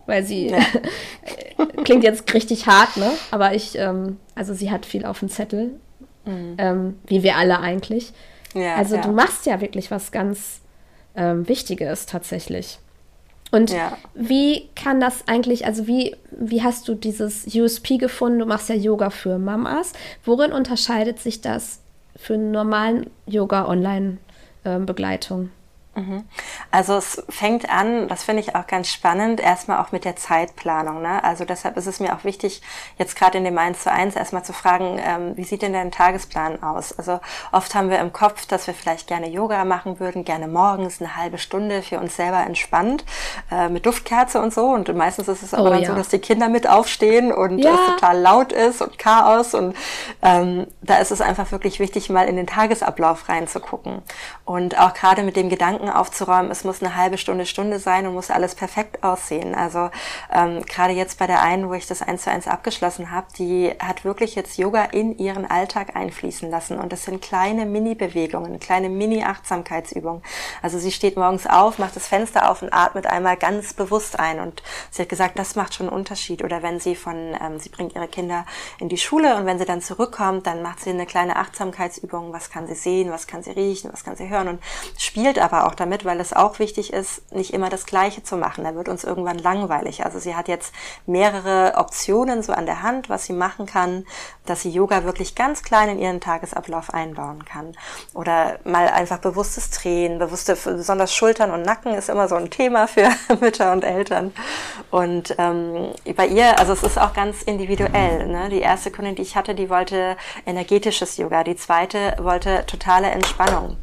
[0.07, 0.59] Weil sie ja.
[1.85, 3.13] klingt jetzt richtig hart, ne?
[3.31, 5.79] Aber ich, ähm, also sie hat viel auf dem Zettel,
[6.25, 6.57] mhm.
[6.59, 8.13] ähm, wie wir alle eigentlich.
[8.55, 9.03] Ja, also ja.
[9.03, 10.61] du machst ja wirklich was ganz
[11.15, 12.79] ähm, Wichtiges tatsächlich.
[13.51, 13.97] Und ja.
[14.15, 18.39] wie kann das eigentlich, also wie, wie hast du dieses USP gefunden?
[18.39, 19.93] Du machst ja Yoga für Mamas.
[20.25, 21.81] Worin unterscheidet sich das
[22.17, 25.51] für einen normalen Yoga-Online-Begleitung?
[25.95, 26.25] Mhm.
[26.71, 31.03] Also es fängt an, das finde ich auch ganz spannend, erstmal auch mit der Zeitplanung.
[31.03, 31.23] Ne?
[31.25, 32.63] Also deshalb ist es mir auch wichtig,
[32.97, 35.91] jetzt gerade in dem 1 zu 1 erstmal zu fragen, ähm, wie sieht denn dein
[35.91, 36.97] Tagesplan aus?
[36.97, 37.19] Also
[37.51, 41.17] oft haben wir im Kopf, dass wir vielleicht gerne Yoga machen würden, gerne morgens eine
[41.17, 43.05] halbe Stunde für uns selber entspannt,
[43.51, 44.67] äh, mit Duftkerze und so.
[44.67, 45.91] Und meistens ist es aber oh, dann ja.
[45.91, 47.75] so, dass die Kinder mit aufstehen und ja.
[47.75, 49.55] es total laut ist und Chaos.
[49.55, 49.75] Und
[50.23, 54.03] ähm, da ist es einfach wirklich wichtig, mal in den Tagesablauf reinzugucken.
[54.45, 58.07] Und auch gerade mit dem Gedanken, Gedanken aufzuräumen, es muss eine halbe Stunde, Stunde sein
[58.07, 59.55] und muss alles perfekt aussehen.
[59.55, 59.91] Also
[60.33, 63.73] ähm, gerade jetzt bei der einen, wo ich das eins zu eins abgeschlossen habe, die
[63.79, 66.79] hat wirklich jetzt Yoga in ihren Alltag einfließen lassen.
[66.79, 70.23] Und das sind kleine Mini-Bewegungen, kleine Mini-Achtsamkeitsübungen.
[70.63, 74.41] Also sie steht morgens auf, macht das Fenster auf und atmet einmal ganz bewusst ein.
[74.41, 76.45] Und sie hat gesagt, das macht schon einen Unterschied.
[76.45, 78.47] Oder wenn sie von, ähm, sie bringt ihre Kinder
[78.79, 82.33] in die Schule und wenn sie dann zurückkommt, dann macht sie eine kleine Achtsamkeitsübung.
[82.33, 84.63] Was kann sie sehen, was kann sie riechen, was kann sie hören und
[84.99, 88.37] spielt aber auch auch damit, weil es auch wichtig ist, nicht immer das Gleiche zu
[88.37, 88.65] machen.
[88.65, 90.05] Da wird uns irgendwann langweilig.
[90.05, 90.75] Also sie hat jetzt
[91.07, 94.05] mehrere Optionen so an der Hand, was sie machen kann,
[94.47, 97.73] dass sie Yoga wirklich ganz klein in ihren Tagesablauf einbauen kann.
[98.15, 102.89] Oder mal einfach bewusstes Drehen, bewusste, besonders Schultern und Nacken ist immer so ein Thema
[102.89, 103.09] für
[103.41, 104.33] Mütter und Eltern.
[104.91, 108.27] Und ähm, bei ihr, also es ist auch ganz individuell.
[108.27, 108.49] Ne?
[108.49, 111.45] Die erste Kundin, die ich hatte, die wollte energetisches Yoga.
[111.45, 113.77] Die zweite wollte totale Entspannung.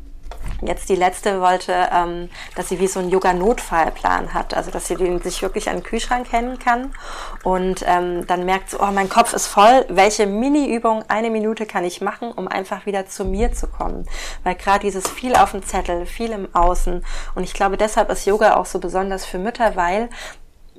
[0.62, 4.96] Jetzt die letzte wollte, ähm, dass sie wie so einen Yoga-Notfallplan hat, also dass sie
[4.96, 6.94] den sich wirklich an den Kühlschrank kennen kann.
[7.44, 11.84] Und ähm, dann merkt sie, oh, mein Kopf ist voll, welche Mini-Übung eine Minute kann
[11.84, 14.08] ich machen, um einfach wieder zu mir zu kommen,
[14.44, 17.06] weil gerade dieses viel auf dem Zettel, viel im Außen.
[17.36, 20.10] Und ich glaube, deshalb ist Yoga auch so besonders für Mütter, weil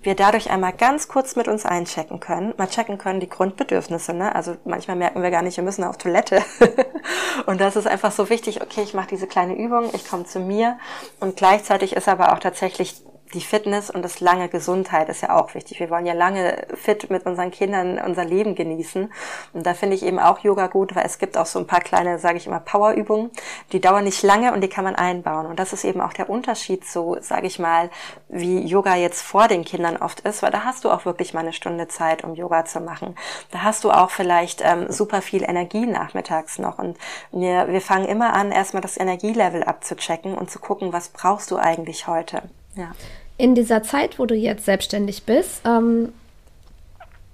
[0.09, 4.15] wir dadurch einmal ganz kurz mit uns einchecken können, mal checken können die Grundbedürfnisse.
[4.15, 4.35] Ne?
[4.35, 6.43] Also manchmal merken wir gar nicht, wir müssen auf Toilette.
[7.47, 10.41] und das ist einfach so wichtig, okay, ich mache diese kleine Übung, ich komme zu
[10.41, 10.79] mir
[11.21, 13.03] und gleichzeitig ist aber auch tatsächlich
[13.35, 15.81] die Fitness und das lange Gesundheit ist ja auch wichtig.
[15.81, 19.13] Wir wollen ja lange fit mit unseren Kindern unser Leben genießen.
[19.53, 21.81] Und da finde ich eben auch Yoga gut, weil es gibt auch so ein paar
[21.81, 23.31] kleine, sage ich immer, Powerübungen,
[23.73, 25.47] die dauern nicht lange und die kann man einbauen.
[25.47, 27.91] Und das ist eben auch der Unterschied so, sage ich mal,
[28.29, 31.41] wie Yoga jetzt vor den Kindern oft ist, weil da hast du auch wirklich mal
[31.41, 33.15] eine Stunde Zeit, um Yoga zu machen.
[33.51, 36.79] Da hast du auch vielleicht ähm, super viel Energie nachmittags noch.
[36.79, 36.97] Und
[37.33, 41.57] wir, wir fangen immer an, erstmal das Energielevel abzuchecken und zu gucken, was brauchst du
[41.57, 42.43] eigentlich heute.
[42.79, 42.93] Ja.
[43.37, 46.13] In dieser Zeit, wo du jetzt selbstständig bist, ähm,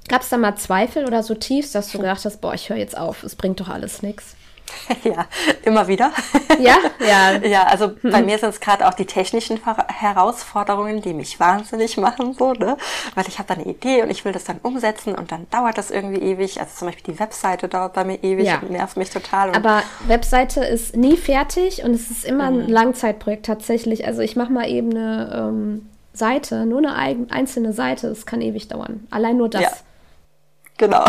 [0.08, 2.78] gab es da mal Zweifel oder so tiefs, dass du gedacht hast, boah, ich höre
[2.78, 4.36] jetzt auf, es bringt doch alles nichts?
[5.04, 5.26] Ja,
[5.64, 6.12] immer wieder.
[6.58, 7.32] Ja, ja.
[7.46, 8.10] Ja, also mhm.
[8.10, 12.76] bei mir sind es gerade auch die technischen Herausforderungen, die mich wahnsinnig machen, so, ne?
[13.14, 15.78] Weil ich habe da eine Idee und ich will das dann umsetzen und dann dauert
[15.78, 16.60] das irgendwie ewig.
[16.60, 18.58] Also zum Beispiel die Webseite dauert bei mir ewig ja.
[18.60, 19.54] und nervt mich total.
[19.54, 22.60] Aber Webseite ist nie fertig und es ist immer mhm.
[22.60, 24.06] ein Langzeitprojekt tatsächlich.
[24.06, 28.68] Also ich mache mal eben eine ähm, Seite, nur eine einzelne Seite, es kann ewig
[28.68, 29.06] dauern.
[29.10, 29.62] Allein nur das.
[29.62, 29.70] Ja.
[30.76, 31.04] Genau.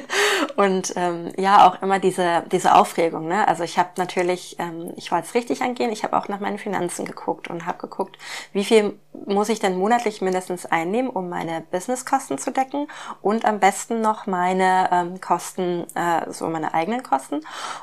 [0.56, 3.28] und ähm, ja, auch immer diese, diese Aufregung.
[3.28, 3.46] Ne?
[3.46, 6.58] Also ich habe natürlich, ähm, ich wollte es richtig angehen, ich habe auch nach meinen
[6.58, 8.18] Finanzen geguckt und habe geguckt,
[8.52, 12.88] wie viel muss ich denn monatlich mindestens einnehmen, um meine Businesskosten zu decken
[13.22, 17.40] und am besten noch meine ähm, Kosten, äh, so meine eigenen Kosten.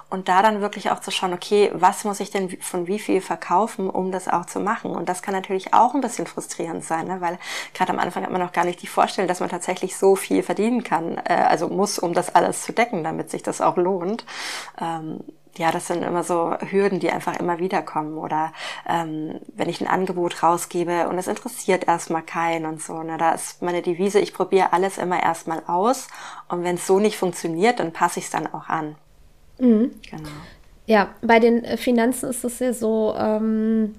[0.09, 3.21] Und da dann wirklich auch zu schauen, okay, was muss ich denn von wie viel
[3.21, 4.91] verkaufen, um das auch zu machen?
[4.91, 7.21] Und das kann natürlich auch ein bisschen frustrierend sein, ne?
[7.21, 7.39] weil
[7.73, 10.43] gerade am Anfang hat man noch gar nicht die Vorstellung, dass man tatsächlich so viel
[10.43, 14.25] verdienen kann, äh, also muss, um das alles zu decken, damit sich das auch lohnt.
[14.79, 15.19] Ähm,
[15.57, 18.17] ja, das sind immer so Hürden, die einfach immer wieder kommen.
[18.17, 18.53] Oder
[18.87, 23.03] ähm, wenn ich ein Angebot rausgebe und es interessiert erstmal keinen und so.
[23.03, 26.07] Ne, da ist meine Devise, ich probiere alles immer erstmal aus
[26.49, 28.95] und wenn es so nicht funktioniert, dann passe ich es dann auch an.
[29.59, 29.91] Mhm.
[30.09, 30.29] Genau.
[30.85, 33.95] Ja, bei den Finanzen ist es ja so, ähm,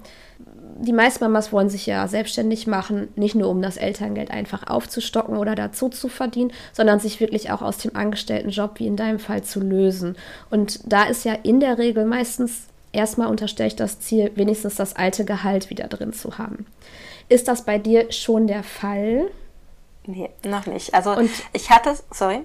[0.77, 5.37] die meisten Mamas wollen sich ja selbstständig machen, nicht nur um das Elterngeld einfach aufzustocken
[5.37, 9.43] oder dazu zu verdienen, sondern sich wirklich auch aus dem Angestelltenjob, wie in deinem Fall,
[9.43, 10.17] zu lösen.
[10.51, 14.97] Und da ist ja in der Regel meistens erstmal unterstelle ich das Ziel, wenigstens das
[14.97, 16.67] alte Gehalt wieder drin zu haben.
[17.29, 19.31] Ist das bei dir schon der Fall?
[20.07, 20.95] Nee, noch nicht.
[20.95, 22.43] Also Und ich hatte, sorry.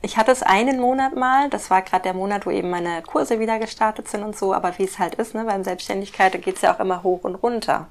[0.00, 3.40] Ich hatte es einen Monat mal, das war gerade der Monat, wo eben meine Kurse
[3.40, 6.56] wieder gestartet sind und so, aber wie es halt ist, ne, beim Selbstständigkeit, da geht
[6.56, 7.88] es ja auch immer hoch und runter.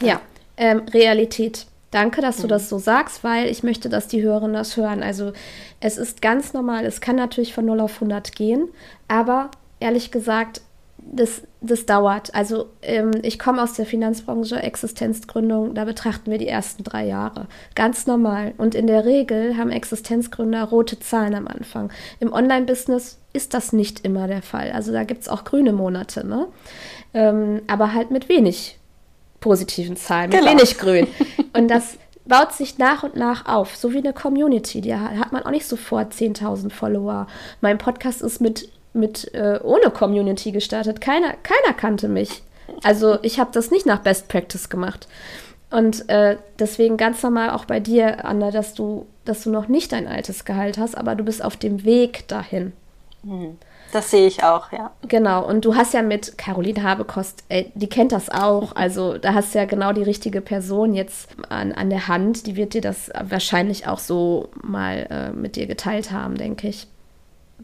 [0.00, 0.20] Ja,
[0.56, 1.66] ähm, Realität.
[1.92, 2.48] Danke, dass du mhm.
[2.48, 5.04] das so sagst, weil ich möchte, dass die Hörerinnen das hören.
[5.04, 5.32] Also
[5.78, 8.68] es ist ganz normal, es kann natürlich von 0 auf 100 gehen,
[9.06, 10.60] aber ehrlich gesagt,
[11.12, 12.34] das, das dauert.
[12.34, 17.46] Also ähm, ich komme aus der Finanzbranche, Existenzgründung, da betrachten wir die ersten drei Jahre.
[17.74, 18.54] Ganz normal.
[18.56, 21.90] Und in der Regel haben Existenzgründer rote Zahlen am Anfang.
[22.20, 24.72] Im Online-Business ist das nicht immer der Fall.
[24.72, 26.46] Also da gibt es auch grüne Monate, ne?
[27.12, 28.78] Ähm, aber halt mit wenig
[29.40, 30.52] positiven Zahlen, mit genau.
[30.52, 31.06] wenig Grün.
[31.52, 34.80] Und das baut sich nach und nach auf, so wie eine Community.
[34.80, 37.26] Die hat man auch nicht sofort 10.000 Follower.
[37.60, 41.00] Mein Podcast ist mit, mit äh, ohne Community gestartet.
[41.00, 42.42] Keiner, keiner kannte mich.
[42.82, 45.06] Also ich habe das nicht nach Best Practice gemacht.
[45.70, 49.92] Und äh, deswegen ganz normal auch bei dir, Anna, dass du, dass du noch nicht
[49.92, 52.72] dein altes Gehalt hast, aber du bist auf dem Weg dahin.
[53.22, 53.58] Mhm.
[53.92, 54.90] Das sehe ich auch, ja.
[55.06, 58.74] Genau, und du hast ja mit Caroline Habekost, ey, die kennt das auch.
[58.74, 62.46] Also da hast du ja genau die richtige Person jetzt an, an der Hand.
[62.46, 66.88] Die wird dir das wahrscheinlich auch so mal äh, mit dir geteilt haben, denke ich.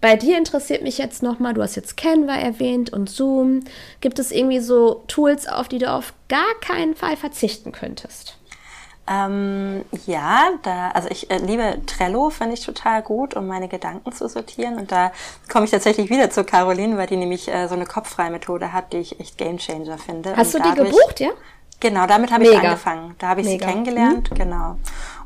[0.01, 3.65] Bei dir interessiert mich jetzt nochmal, du hast jetzt Canva erwähnt und Zoom.
[4.01, 8.39] Gibt es irgendwie so Tools, auf die du auf gar keinen Fall verzichten könntest?
[9.07, 14.13] Ähm, ja, da, also ich äh, liebe Trello, finde ich total gut, um meine Gedanken
[14.13, 14.79] zu sortieren.
[14.79, 15.11] Und da
[15.51, 18.93] komme ich tatsächlich wieder zu Caroline, weil die nämlich äh, so eine kopffreie Methode hat,
[18.93, 20.37] die ich echt Gamechanger finde.
[20.37, 21.31] Hast Und du die gebucht, ja?
[21.81, 23.17] Genau, damit habe ich angefangen.
[23.19, 23.67] Da habe ich Mega.
[23.67, 24.35] sie kennengelernt, mhm.
[24.35, 24.77] genau.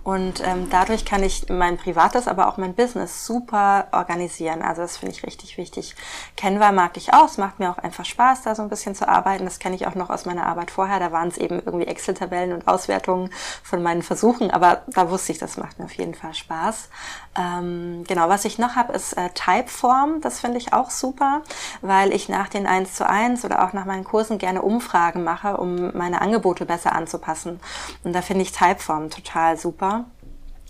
[0.05, 4.61] Und ähm, dadurch kann ich mein privates, aber auch mein Business super organisieren.
[4.61, 5.97] Also das finde ich richtig wichtig.
[6.37, 7.25] Canva mag ich auch.
[7.25, 9.47] Es macht mir auch einfach Spaß, da so ein bisschen zu arbeiten.
[9.47, 11.01] Das kenne ich auch noch aus meiner Arbeit vorher.
[11.01, 13.31] Da waren es eben irgendwie Excel-Tabellen und Auswertungen
[13.62, 14.51] von meinen Versuchen.
[14.51, 16.90] Aber da wusste ich, das macht mir auf jeden Fall Spaß.
[17.37, 20.20] Ähm, genau, was ich noch habe, ist äh, Typeform.
[20.20, 21.42] Das finde ich auch super,
[21.81, 25.57] weil ich nach den 1 zu 1 oder auch nach meinen Kursen gerne Umfragen mache,
[25.57, 27.61] um meine Angebote besser anzupassen.
[28.05, 30.05] Und da finde ich Typeform total super.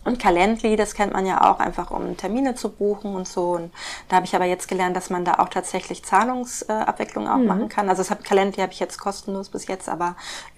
[0.04, 3.52] Und Calendly, das kennt man ja auch einfach, um Termine zu buchen und so.
[3.52, 3.72] Und
[4.08, 7.46] da habe ich aber jetzt gelernt, dass man da auch tatsächlich Zahlungsabwicklung auch mhm.
[7.46, 7.88] machen kann.
[7.88, 10.14] Also das hab, Calendly habe ich jetzt kostenlos bis jetzt, aber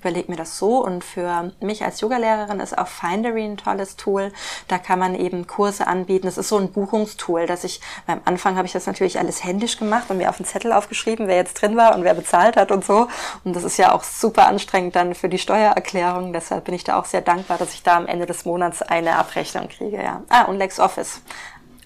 [0.07, 0.85] überlege mir das so.
[0.85, 4.33] Und für mich als Yogalehrerin ist auch Findery ein tolles Tool.
[4.69, 6.27] Da kann man eben Kurse anbieten.
[6.27, 9.79] Das ist so ein Buchungstool, dass ich, beim Anfang habe ich das natürlich alles händisch
[9.79, 12.71] gemacht und mir auf den Zettel aufgeschrieben, wer jetzt drin war und wer bezahlt hat
[12.71, 13.09] und so.
[13.45, 16.33] Und das ist ja auch super anstrengend dann für die Steuererklärung.
[16.33, 19.16] Deshalb bin ich da auch sehr dankbar, dass ich da am Ende des Monats eine
[19.16, 20.23] Abrechnung kriege, ja.
[20.29, 21.21] Ah, und LexOffice.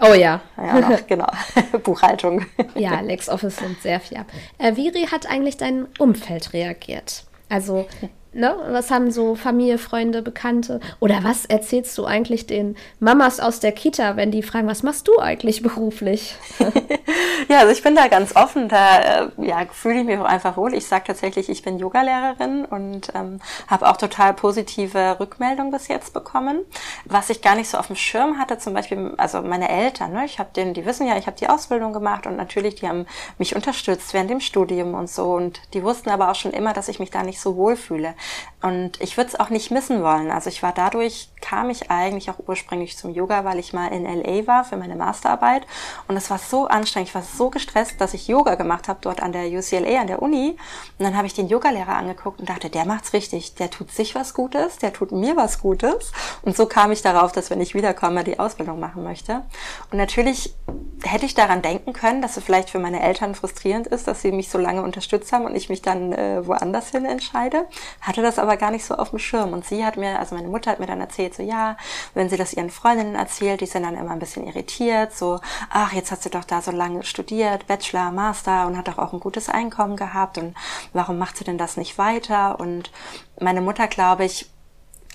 [0.03, 0.41] Oh ja.
[0.57, 1.27] Ja, noch, genau.
[1.83, 2.47] Buchhaltung.
[2.75, 4.27] Ja, LexOffice nimmt sehr viel ab.
[4.59, 7.25] Äh, wie hat eigentlich dein Umfeld reagiert?
[7.51, 7.87] Also
[8.33, 8.55] Ne?
[8.69, 10.79] Was haben so Familie, Freunde, Bekannte?
[11.01, 15.09] Oder was erzählst du eigentlich den Mamas aus der Kita, wenn die fragen, was machst
[15.09, 16.37] du eigentlich beruflich?
[17.49, 18.69] ja, also ich bin da ganz offen.
[18.69, 20.75] Da äh, ja, fühle ich mich auch einfach wohl.
[20.75, 26.13] Ich sage tatsächlich, ich bin Yogalehrerin und ähm, habe auch total positive Rückmeldungen bis jetzt
[26.13, 26.61] bekommen.
[27.07, 30.25] Was ich gar nicht so auf dem Schirm hatte, zum Beispiel, also meine Eltern, ne?
[30.25, 33.07] ich habe denen, die wissen ja, ich habe die Ausbildung gemacht und natürlich, die haben
[33.39, 35.33] mich unterstützt während dem Studium und so.
[35.33, 38.15] Und die wussten aber auch schon immer, dass ich mich da nicht so wohl fühle.
[38.63, 40.31] Und ich würde es auch nicht missen wollen.
[40.31, 44.05] Also ich war dadurch, kam ich eigentlich auch ursprünglich zum Yoga, weil ich mal in
[44.05, 45.67] LA war für meine Masterarbeit.
[46.09, 49.23] Und es war so anstrengend, ich war so gestresst, dass ich Yoga gemacht habe dort
[49.23, 50.59] an der UCLA, an der Uni.
[50.99, 53.55] Und dann habe ich den Yogalehrer angeguckt und dachte, der macht's richtig.
[53.55, 56.13] Der tut sich was Gutes, der tut mir was Gutes.
[56.43, 59.43] Und so kam ich darauf, dass wenn ich wiederkomme, die Ausbildung machen möchte.
[59.91, 60.55] Und natürlich
[61.03, 64.33] hätte ich daran denken können, dass es vielleicht für meine Eltern frustrierend ist, dass sie
[64.33, 67.67] mich so lange unterstützt haben und ich mich dann äh, woanders hin entscheide.
[68.11, 69.53] Hatte das aber gar nicht so auf dem Schirm.
[69.53, 71.77] Und sie hat mir, also meine Mutter hat mir dann erzählt, so ja,
[72.13, 75.39] wenn sie das ihren Freundinnen erzählt, die sind dann immer ein bisschen irritiert, so,
[75.71, 79.13] ach, jetzt hast du doch da so lange studiert, Bachelor, Master und hat doch auch
[79.13, 80.57] ein gutes Einkommen gehabt und
[80.93, 82.59] warum macht sie denn das nicht weiter?
[82.59, 82.91] Und
[83.39, 84.51] meine Mutter, glaube ich,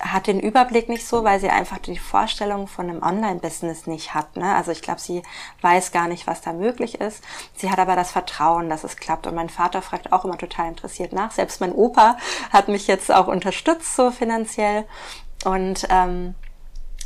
[0.00, 4.36] hat den Überblick nicht so, weil sie einfach die Vorstellung von einem Online-Business nicht hat.
[4.36, 4.54] Ne?
[4.54, 5.22] Also ich glaube, sie
[5.62, 7.24] weiß gar nicht, was da möglich ist.
[7.54, 9.26] Sie hat aber das Vertrauen, dass es klappt.
[9.26, 11.30] Und mein Vater fragt auch immer total interessiert nach.
[11.30, 12.18] Selbst mein Opa
[12.52, 14.84] hat mich jetzt auch unterstützt, so finanziell.
[15.44, 16.34] Und ähm,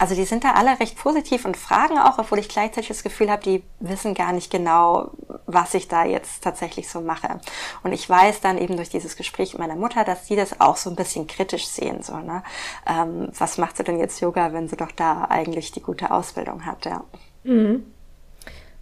[0.01, 3.31] also die sind da alle recht positiv und fragen auch, obwohl ich gleichzeitig das Gefühl
[3.31, 5.11] habe, die wissen gar nicht genau,
[5.45, 7.39] was ich da jetzt tatsächlich so mache.
[7.83, 10.77] Und ich weiß dann eben durch dieses Gespräch mit meiner Mutter, dass sie das auch
[10.77, 12.03] so ein bisschen kritisch sehen.
[12.03, 12.43] So, ne?
[12.87, 16.65] Ähm, was macht sie denn jetzt Yoga, wenn sie doch da eigentlich die gute Ausbildung
[16.65, 16.87] hat?
[16.87, 17.05] Ja.
[17.45, 17.85] Mhm.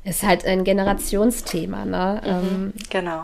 [0.04, 2.22] Ist halt ein Generationsthema, ne?
[2.22, 3.22] Mhm, ähm, genau.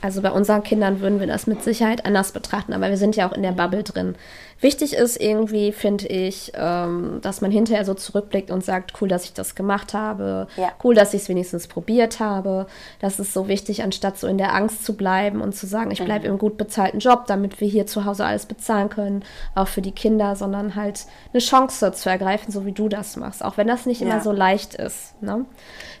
[0.00, 3.28] Also bei unseren Kindern würden wir das mit Sicherheit anders betrachten, aber wir sind ja
[3.28, 4.16] auch in der Bubble drin.
[4.60, 9.24] Wichtig ist irgendwie, finde ich, ähm, dass man hinterher so zurückblickt und sagt, cool, dass
[9.24, 10.70] ich das gemacht habe, ja.
[10.84, 12.66] cool, dass ich es wenigstens probiert habe.
[13.00, 16.04] Das ist so wichtig, anstatt so in der Angst zu bleiben und zu sagen, ich
[16.04, 16.34] bleibe mhm.
[16.34, 19.24] im gut bezahlten Job, damit wir hier zu Hause alles bezahlen können,
[19.56, 23.44] auch für die Kinder, sondern halt eine Chance zu ergreifen, so wie du das machst,
[23.44, 24.06] auch wenn das nicht ja.
[24.06, 25.20] immer so leicht ist.
[25.22, 25.44] Ne?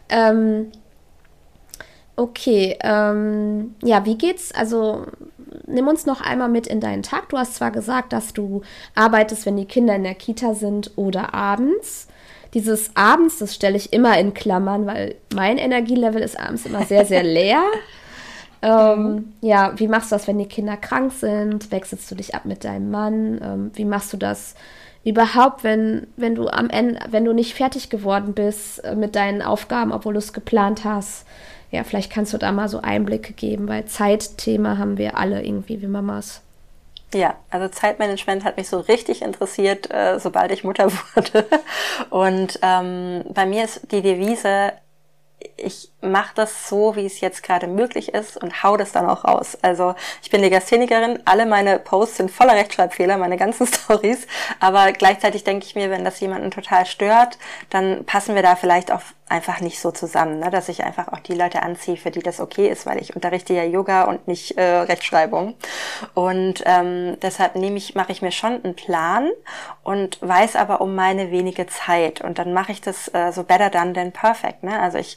[0.08, 0.70] Ähm,
[2.16, 4.52] Okay, ähm, ja, wie geht's?
[4.52, 5.06] Also
[5.66, 7.28] nimm uns noch einmal mit in deinen Tag.
[7.30, 8.62] Du hast zwar gesagt, dass du
[8.94, 12.08] arbeitest, wenn die Kinder in der Kita sind oder abends.
[12.54, 17.06] Dieses abends, das stelle ich immer in Klammern, weil mein Energielevel ist abends immer sehr,
[17.06, 17.62] sehr leer.
[18.60, 19.32] Ähm, mhm.
[19.40, 21.72] Ja, wie machst du das, wenn die Kinder krank sind?
[21.72, 23.40] Wechselst du dich ab mit deinem Mann?
[23.42, 24.54] Ähm, wie machst du das
[25.02, 29.42] überhaupt, wenn, wenn du am Ende, wenn du nicht fertig geworden bist äh, mit deinen
[29.42, 31.26] Aufgaben, obwohl du es geplant hast?
[31.72, 35.80] Ja, vielleicht kannst du da mal so Einblicke geben, weil Zeitthema haben wir alle irgendwie
[35.80, 36.42] wie Mamas.
[37.14, 41.46] Ja, also Zeitmanagement hat mich so richtig interessiert, äh, sobald ich Mutter wurde.
[42.10, 44.72] Und ähm, bei mir ist die Devise,
[45.56, 49.24] ich mache das so, wie es jetzt gerade möglich ist und hau das dann auch
[49.24, 49.56] raus.
[49.62, 54.26] Also ich bin Legasthenikerin, alle meine Posts sind voller Rechtschreibfehler, meine ganzen Stories,
[54.60, 57.38] aber gleichzeitig denke ich mir, wenn das jemanden total stört,
[57.70, 60.50] dann passen wir da vielleicht auch einfach nicht so zusammen, ne?
[60.50, 63.54] dass ich einfach auch die Leute anziehe, für die das okay ist, weil ich unterrichte
[63.54, 65.54] ja Yoga und nicht äh, Rechtschreibung.
[66.12, 69.30] Und ähm, deshalb nehme ich, mache ich mir schon einen Plan
[69.82, 72.20] und weiß aber um meine wenige Zeit.
[72.20, 74.62] Und dann mache ich das äh, so better done than perfect.
[74.62, 74.78] Ne?
[74.78, 75.16] Also ich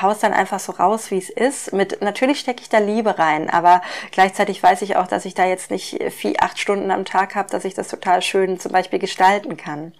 [0.00, 1.72] haus dann einfach so raus, wie es ist.
[1.72, 5.44] Mit natürlich stecke ich da Liebe rein, aber gleichzeitig weiß ich auch, dass ich da
[5.44, 8.98] jetzt nicht vier, acht Stunden am Tag habe, dass ich das total schön zum Beispiel
[8.98, 9.92] gestalten kann.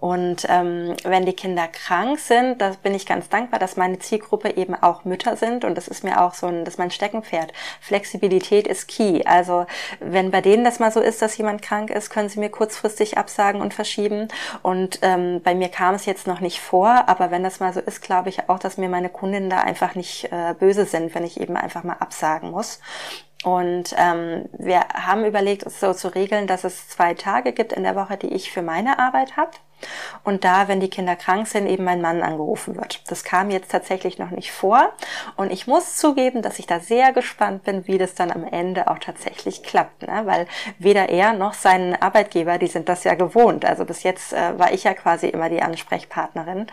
[0.00, 4.56] Und ähm, wenn die Kinder krank sind, da bin ich ganz dankbar, dass meine Zielgruppe
[4.56, 7.52] eben auch Mütter sind und das ist mir auch so ein, das ist mein Steckenpferd.
[7.80, 9.24] Flexibilität ist key.
[9.24, 9.66] Also
[9.98, 13.18] wenn bei denen das mal so ist, dass jemand krank ist, können sie mir kurzfristig
[13.18, 14.28] absagen und verschieben.
[14.62, 17.80] Und ähm, bei mir kam es jetzt noch nicht vor, aber wenn das mal so
[17.80, 21.24] ist, glaube ich auch, dass mir meine Kundinnen da einfach nicht äh, böse sind, wenn
[21.24, 22.80] ich eben einfach mal absagen muss.
[23.44, 27.84] Und ähm, wir haben überlegt, es so zu regeln, dass es zwei Tage gibt in
[27.84, 29.50] der Woche, die ich für meine Arbeit habe.
[30.24, 33.02] Und da, wenn die Kinder krank sind, eben mein Mann angerufen wird.
[33.10, 34.92] Das kam jetzt tatsächlich noch nicht vor.
[35.36, 38.90] Und ich muss zugeben, dass ich da sehr gespannt bin, wie das dann am Ende
[38.90, 40.02] auch tatsächlich klappt.
[40.02, 40.22] Ne?
[40.24, 40.46] Weil
[40.78, 43.64] weder er noch sein Arbeitgeber, die sind das ja gewohnt.
[43.64, 46.66] Also bis jetzt äh, war ich ja quasi immer die Ansprechpartnerin.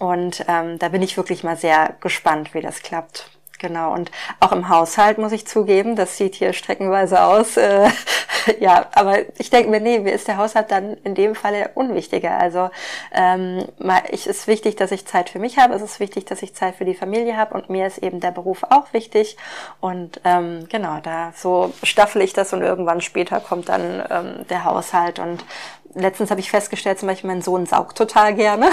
[0.00, 3.30] Und ähm, da bin ich wirklich mal sehr gespannt, wie das klappt.
[3.64, 7.56] Genau, und auch im Haushalt muss ich zugeben, das sieht hier streckenweise aus.
[7.64, 7.88] Äh,
[8.60, 12.36] ja, aber ich denke mir, nee, mir ist der Haushalt dann in dem Falle unwichtiger.
[12.36, 12.68] Also
[13.14, 13.64] ähm,
[14.10, 16.74] es ist wichtig, dass ich Zeit für mich habe, es ist wichtig, dass ich Zeit
[16.74, 19.38] für die Familie habe und mir ist eben der Beruf auch wichtig.
[19.80, 24.64] Und ähm, genau, da so staffel ich das und irgendwann später kommt dann ähm, der
[24.64, 25.42] Haushalt und
[25.94, 28.70] letztens habe ich festgestellt, zum Beispiel mein Sohn saugt total gerne.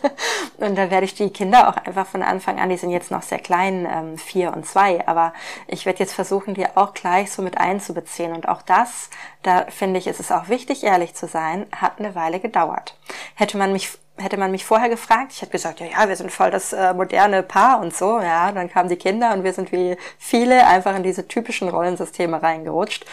[0.58, 3.22] und da werde ich die Kinder auch einfach von Anfang an, die sind jetzt noch
[3.22, 5.32] sehr klein, ähm, vier und zwei, aber
[5.66, 8.32] ich werde jetzt versuchen, die auch gleich so mit einzubeziehen.
[8.32, 9.10] Und auch das,
[9.42, 12.96] da finde ich, ist es auch wichtig, ehrlich zu sein, hat eine Weile gedauert.
[13.34, 16.30] Hätte man mich hätte man mich vorher gefragt, ich hätte gesagt, ja, ja, wir sind
[16.30, 19.72] voll das äh, moderne Paar und so, ja, dann kamen die Kinder und wir sind
[19.72, 23.04] wie viele einfach in diese typischen Rollensysteme reingerutscht.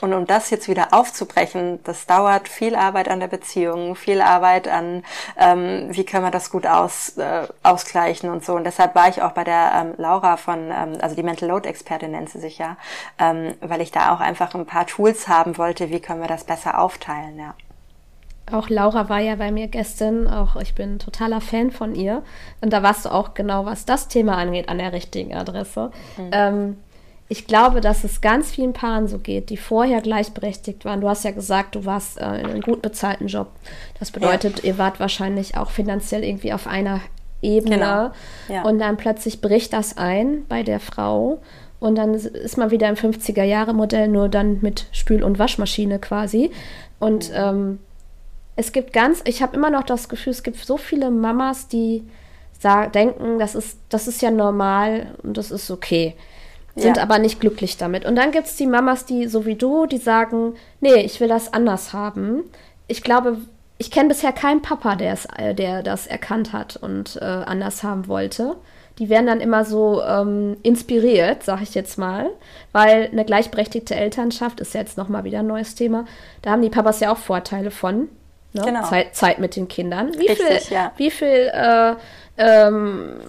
[0.00, 4.68] Und um das jetzt wieder aufzubrechen, das dauert viel Arbeit an der Beziehung, viel Arbeit
[4.68, 5.02] an,
[5.36, 8.54] ähm, wie können wir das gut aus, äh, ausgleichen und so.
[8.54, 11.68] Und deshalb war ich auch bei der ähm, Laura von, ähm, also die Mental Load
[11.68, 12.76] Expertin nennt sie sich ja,
[13.18, 16.44] ähm, weil ich da auch einfach ein paar Tools haben wollte, wie können wir das
[16.44, 17.54] besser aufteilen, ja.
[18.52, 22.22] Auch Laura war ja bei mir gestern, auch ich bin totaler Fan von ihr.
[22.60, 25.90] Und da warst du auch genau, was das Thema angeht, an der richtigen Adresse.
[26.16, 26.30] Mhm.
[26.32, 26.76] Ähm,
[27.30, 31.02] ich glaube, dass es ganz vielen Paaren so geht, die vorher gleichberechtigt waren.
[31.02, 33.48] Du hast ja gesagt, du warst äh, in einem gut bezahlten Job.
[33.98, 34.64] Das bedeutet, ja.
[34.64, 37.00] ihr wart wahrscheinlich auch finanziell irgendwie auf einer
[37.42, 37.76] Ebene.
[37.76, 38.10] Genau.
[38.48, 38.62] Ja.
[38.62, 41.40] Und dann plötzlich bricht das ein bei der Frau.
[41.80, 46.50] Und dann ist man wieder im 50er-Jahre-Modell, nur dann mit Spül- und Waschmaschine quasi.
[46.98, 47.36] Und mhm.
[47.36, 47.78] ähm,
[48.58, 52.02] es gibt ganz, ich habe immer noch das Gefühl, es gibt so viele Mamas, die
[52.58, 56.14] sagen, denken, das ist, das ist ja normal und das ist okay
[56.80, 57.02] sind ja.
[57.02, 58.04] aber nicht glücklich damit.
[58.04, 61.28] Und dann gibt es die Mamas, die so wie du, die sagen, nee, ich will
[61.28, 62.44] das anders haben.
[62.86, 63.38] Ich glaube,
[63.78, 68.08] ich kenne bisher keinen Papa, der, äh, der das erkannt hat und äh, anders haben
[68.08, 68.56] wollte.
[68.98, 72.30] Die werden dann immer so ähm, inspiriert, sag ich jetzt mal,
[72.72, 76.04] weil eine gleichberechtigte Elternschaft ist jetzt nochmal wieder ein neues Thema.
[76.42, 78.08] Da haben die Papas ja auch Vorteile von.
[78.52, 78.62] Ne?
[78.64, 78.82] Genau.
[78.84, 80.12] Zeit, Zeit mit den Kindern.
[80.18, 80.92] Wie Richtig, viel, ja.
[80.96, 81.94] wie viel äh,
[82.38, 83.20] ähm,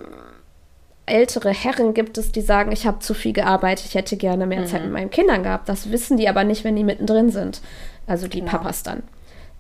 [1.06, 4.62] ältere Herren gibt es, die sagen, ich habe zu viel gearbeitet, ich hätte gerne mehr
[4.62, 4.68] mhm.
[4.68, 5.68] Zeit mit meinen Kindern gehabt.
[5.68, 7.62] Das wissen die aber nicht, wenn die mittendrin sind.
[8.08, 8.52] Also die genau.
[8.52, 9.04] Papas dann.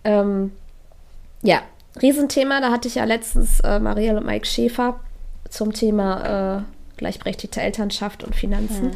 [0.04, 0.52] Ähm,
[1.42, 1.62] ja,
[2.02, 2.62] Riesenthema.
[2.62, 5.00] Da hatte ich ja letztens äh, Marielle und Mike Schäfer
[5.50, 6.62] zum Thema äh,
[6.98, 8.88] gleichberechtigte Elternschaft und Finanzen.
[8.88, 8.94] Mhm.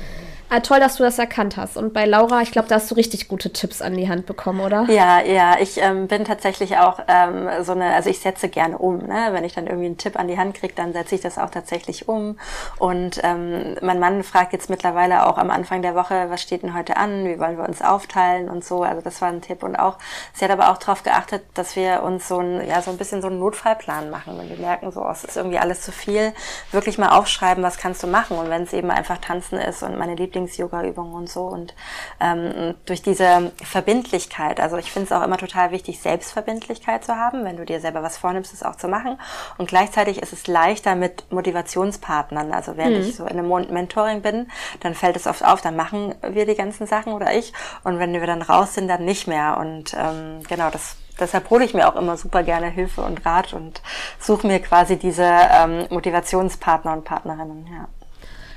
[0.55, 1.77] Ah, toll, dass du das erkannt hast.
[1.77, 4.59] Und bei Laura, ich glaube, da hast du richtig gute Tipps an die Hand bekommen,
[4.59, 4.85] oder?
[4.87, 5.57] Ja, ja.
[5.59, 8.99] Ich ähm, bin tatsächlich auch ähm, so eine, also ich setze gerne um.
[8.99, 9.29] Ne?
[9.31, 11.49] Wenn ich dann irgendwie einen Tipp an die Hand kriege, dann setze ich das auch
[11.49, 12.37] tatsächlich um.
[12.77, 16.75] Und ähm, mein Mann fragt jetzt mittlerweile auch am Anfang der Woche, was steht denn
[16.75, 17.25] heute an?
[17.25, 18.83] Wie wollen wir uns aufteilen und so.
[18.83, 19.63] Also das war ein Tipp.
[19.63, 19.97] Und auch,
[20.35, 23.23] sie hat aber auch darauf geachtet, dass wir uns so ein, ja, so ein bisschen
[23.23, 24.37] so einen Notfallplan machen.
[24.37, 26.31] Wenn wir merken, so, oh, es ist irgendwie alles zu viel,
[26.71, 28.37] wirklich mal aufschreiben, was kannst du machen.
[28.37, 31.41] Und wenn es eben einfach tanzen ist und meine Lieblings-Yoga-Übungen und so.
[31.43, 31.73] Und
[32.19, 37.43] ähm, durch diese Verbindlichkeit, also ich finde es auch immer total wichtig, Selbstverbindlichkeit zu haben,
[37.43, 39.19] wenn du dir selber was vornimmst, es auch zu machen.
[39.57, 42.51] Und gleichzeitig ist es leichter mit Motivationspartnern.
[42.51, 43.01] Also wenn mhm.
[43.01, 44.49] ich so in einem Mentoring bin,
[44.81, 47.53] dann fällt es oft auf, dann machen wir die ganzen Sachen oder ich.
[47.83, 49.57] Und wenn wir dann raus sind, dann nicht mehr.
[49.57, 53.53] Und ähm, genau, das deshalb hole ich mir auch immer super gerne Hilfe und Rat
[53.53, 53.83] und
[54.19, 57.67] suche mir quasi diese ähm, Motivationspartner und Partnerinnen.
[57.67, 57.87] Ja.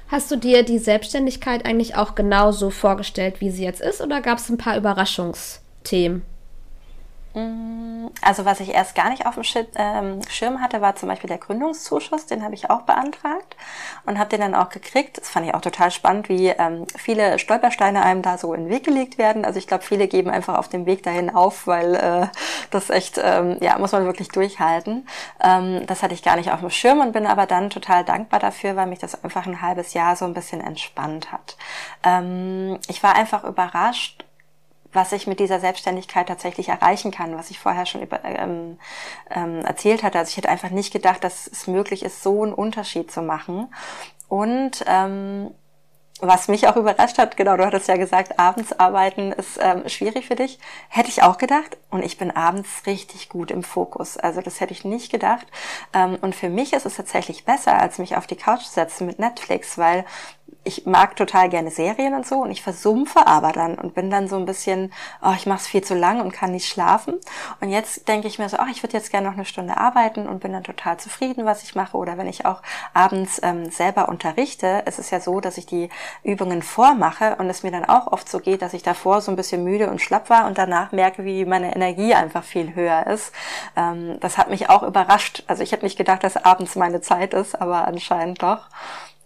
[0.09, 4.39] Hast du dir die Selbstständigkeit eigentlich auch genauso vorgestellt, wie sie jetzt ist, oder gab
[4.39, 6.23] es ein paar Überraschungsthemen?
[8.23, 9.45] Also was ich erst gar nicht auf dem
[9.77, 12.25] ähm, Schirm hatte, war zum Beispiel der Gründungszuschuss.
[12.27, 13.57] Den habe ich auch beantragt
[14.07, 15.19] und habe den dann auch gekriegt.
[15.19, 18.71] Das fand ich auch total spannend, wie ähm, viele Stolpersteine einem da so in den
[18.71, 19.45] Weg gelegt werden.
[19.45, 22.27] Also ich glaube, viele geben einfach auf dem Weg dahin auf, weil äh,
[22.71, 25.07] das echt, ähm, ja, muss man wirklich durchhalten.
[25.39, 28.77] Das hatte ich gar nicht auf dem Schirm und bin aber dann total dankbar dafür,
[28.77, 31.57] weil mich das einfach ein halbes Jahr so ein bisschen entspannt hat.
[32.89, 34.26] Ich war einfach überrascht,
[34.97, 38.79] was ich mit dieser Selbstständigkeit tatsächlich erreichen kann, was ich vorher schon über, ähm,
[39.31, 40.19] ähm, erzählt hatte.
[40.19, 43.69] Also ich hätte einfach nicht gedacht, dass es möglich ist, so einen Unterschied zu machen.
[44.29, 45.53] Und ähm,
[46.21, 50.27] was mich auch überrascht hat, genau, du hattest ja gesagt, abends arbeiten ist ähm, schwierig
[50.27, 50.59] für dich.
[50.89, 51.77] Hätte ich auch gedacht.
[51.91, 54.17] Und ich bin abends richtig gut im Fokus.
[54.17, 55.47] Also das hätte ich nicht gedacht.
[55.93, 59.07] Ähm, und für mich ist es tatsächlich besser, als mich auf die Couch zu setzen
[59.07, 60.07] mit Netflix, weil
[60.67, 64.27] ich mag total gerne Serien und so und ich versumpfe aber dann und bin dann
[64.27, 64.93] so ein bisschen,
[65.23, 67.15] oh, ich mache es viel zu lang und kann nicht schlafen.
[67.61, 70.27] Und jetzt denke ich mir so, oh, ich würde jetzt gerne noch eine Stunde arbeiten
[70.27, 71.97] und bin dann total zufrieden, was ich mache.
[71.97, 72.63] Oder wenn ich auch
[72.95, 75.89] abends ähm, selber unterrichte, es ist ja so, dass ich die
[76.25, 79.37] Übungen vormache und es mir dann auch oft so geht, dass ich davor so ein
[79.37, 83.33] bisschen müde und schlapp war und danach merke, wie meine Energie einfach viel höher ist.
[83.77, 85.45] Ähm, das hat mich auch überrascht.
[85.47, 88.69] Also ich hätte nicht gedacht, dass abends meine Zeit ist, aber anscheinend doch.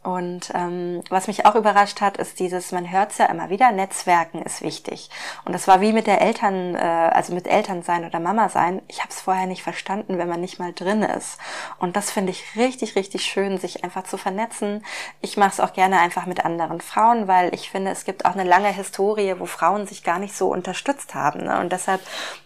[0.02, 3.70] Und ähm, was mich auch überrascht hat, ist dieses, man hört es ja immer wieder,
[3.70, 5.10] Netzwerken ist wichtig.
[5.44, 8.80] Und das war wie mit der Eltern, äh, also mit Eltern sein oder Mama sein.
[8.88, 11.38] Ich habe es vorher nicht verstanden, wenn man nicht mal drin ist.
[11.78, 14.86] Und das finde ich richtig, richtig schön, sich einfach zu vernetzen.
[15.20, 18.34] Ich mache es auch gerne einfach mit anderen Frauen, weil ich finde, es gibt auch
[18.34, 21.44] eine lange Historie, wo Frauen sich gar nicht so unterstützt haben.
[21.44, 21.60] Ne?
[21.60, 22.00] Und deshalb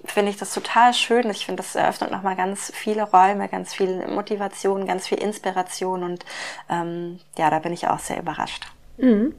[0.05, 1.31] finde ich das total schön.
[1.31, 6.25] Ich finde, das eröffnet nochmal ganz viele Räume, ganz viel Motivation, ganz viel Inspiration und
[6.69, 8.65] ähm, ja, ja, da bin ich auch sehr überrascht.
[8.97, 9.35] Mhm.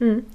[0.00, 0.26] Mhm.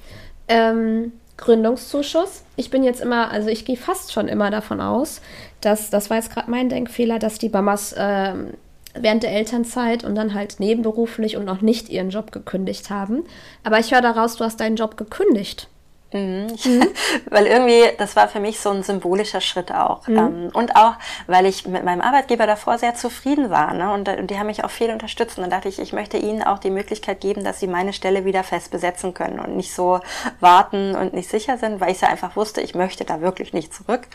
[0.47, 2.43] Ähm, Gründungszuschuss.
[2.55, 5.21] Ich bin jetzt immer, also ich gehe fast schon immer davon aus,
[5.59, 8.53] dass, das war jetzt gerade mein Denkfehler, dass die Mamas ähm,
[8.93, 13.23] während der Elternzeit und dann halt nebenberuflich und noch nicht ihren Job gekündigt haben.
[13.65, 15.67] Aber ich höre daraus, du hast deinen Job gekündigt.
[16.11, 16.47] Mhm.
[17.29, 20.07] weil irgendwie, das war für mich so ein symbolischer Schritt auch.
[20.07, 20.17] Mhm.
[20.17, 20.93] Ähm, und auch,
[21.27, 23.73] weil ich mit meinem Arbeitgeber davor sehr zufrieden war.
[23.73, 23.91] Ne?
[23.93, 25.37] Und, und, die haben mich auch viel unterstützt.
[25.37, 28.25] Und dann dachte ich, ich möchte ihnen auch die Möglichkeit geben, dass sie meine Stelle
[28.25, 29.99] wieder fest besetzen können und nicht so
[30.39, 33.73] warten und nicht sicher sind, weil ich ja einfach wusste, ich möchte da wirklich nicht
[33.73, 34.07] zurück.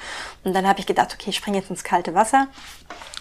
[0.42, 2.48] Und dann habe ich gedacht, okay, ich springe jetzt ins kalte Wasser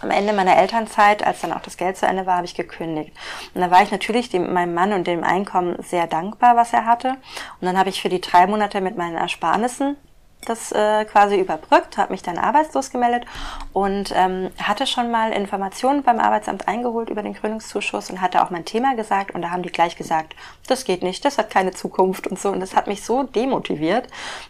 [0.03, 3.11] am Ende meiner Elternzeit, als dann auch das Geld zu Ende war, habe ich gekündigt.
[3.53, 6.85] Und da war ich natürlich dem, meinem Mann und dem Einkommen sehr dankbar, was er
[6.85, 7.09] hatte.
[7.61, 9.97] Und dann habe ich für die drei Monate mit meinen Ersparnissen
[10.45, 13.25] das äh, quasi überbrückt, habe mich dann arbeitslos gemeldet
[13.73, 18.49] und ähm, hatte schon mal Informationen beim Arbeitsamt eingeholt über den Gründungszuschuss und hatte auch
[18.49, 20.35] mein Thema gesagt und da haben die gleich gesagt,
[20.67, 24.07] das geht nicht, das hat keine Zukunft und so und das hat mich so demotiviert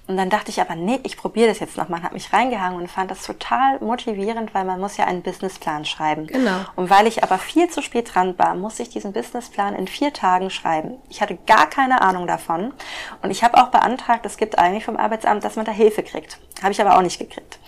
[0.08, 2.88] und dann dachte ich aber, nee, ich probiere das jetzt nochmal, habe mich reingehangen und
[2.90, 6.28] fand das total motivierend, weil man muss ja einen Businessplan schreiben.
[6.28, 6.58] Genau.
[6.76, 10.14] Und weil ich aber viel zu spät dran war, musste ich diesen Businessplan in vier
[10.14, 10.96] Tagen schreiben.
[11.10, 12.74] Ich hatte gar keine Ahnung davon
[13.22, 16.38] und ich habe auch beantragt, es gibt eigentlich vom Arbeitsamt, dass man da Hilfe kriegt.
[16.62, 17.60] Habe ich aber auch nicht gekriegt.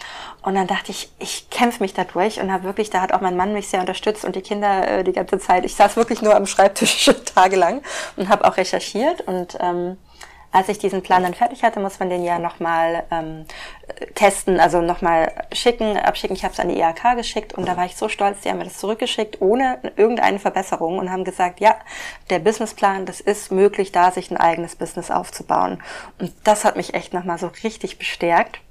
[0.41, 3.21] Und dann dachte ich, ich kämpfe mich da durch und habe wirklich, da hat auch
[3.21, 5.65] mein Mann mich sehr unterstützt und die Kinder äh, die ganze Zeit.
[5.65, 7.81] Ich saß wirklich nur am Schreibtisch tagelang
[8.15, 9.97] und habe auch recherchiert und ähm,
[10.55, 13.45] als ich diesen Plan dann fertig hatte, muss man den ja nochmal ähm,
[14.15, 16.33] testen, also nochmal schicken, abschicken.
[16.33, 18.59] Ich habe es an die IHK geschickt und da war ich so stolz, die haben
[18.59, 21.75] mir das zurückgeschickt ohne irgendeine Verbesserung und haben gesagt, ja,
[22.29, 25.83] der Businessplan, das ist möglich, da sich ein eigenes Business aufzubauen.
[26.19, 28.61] Und das hat mich echt nochmal so richtig bestärkt.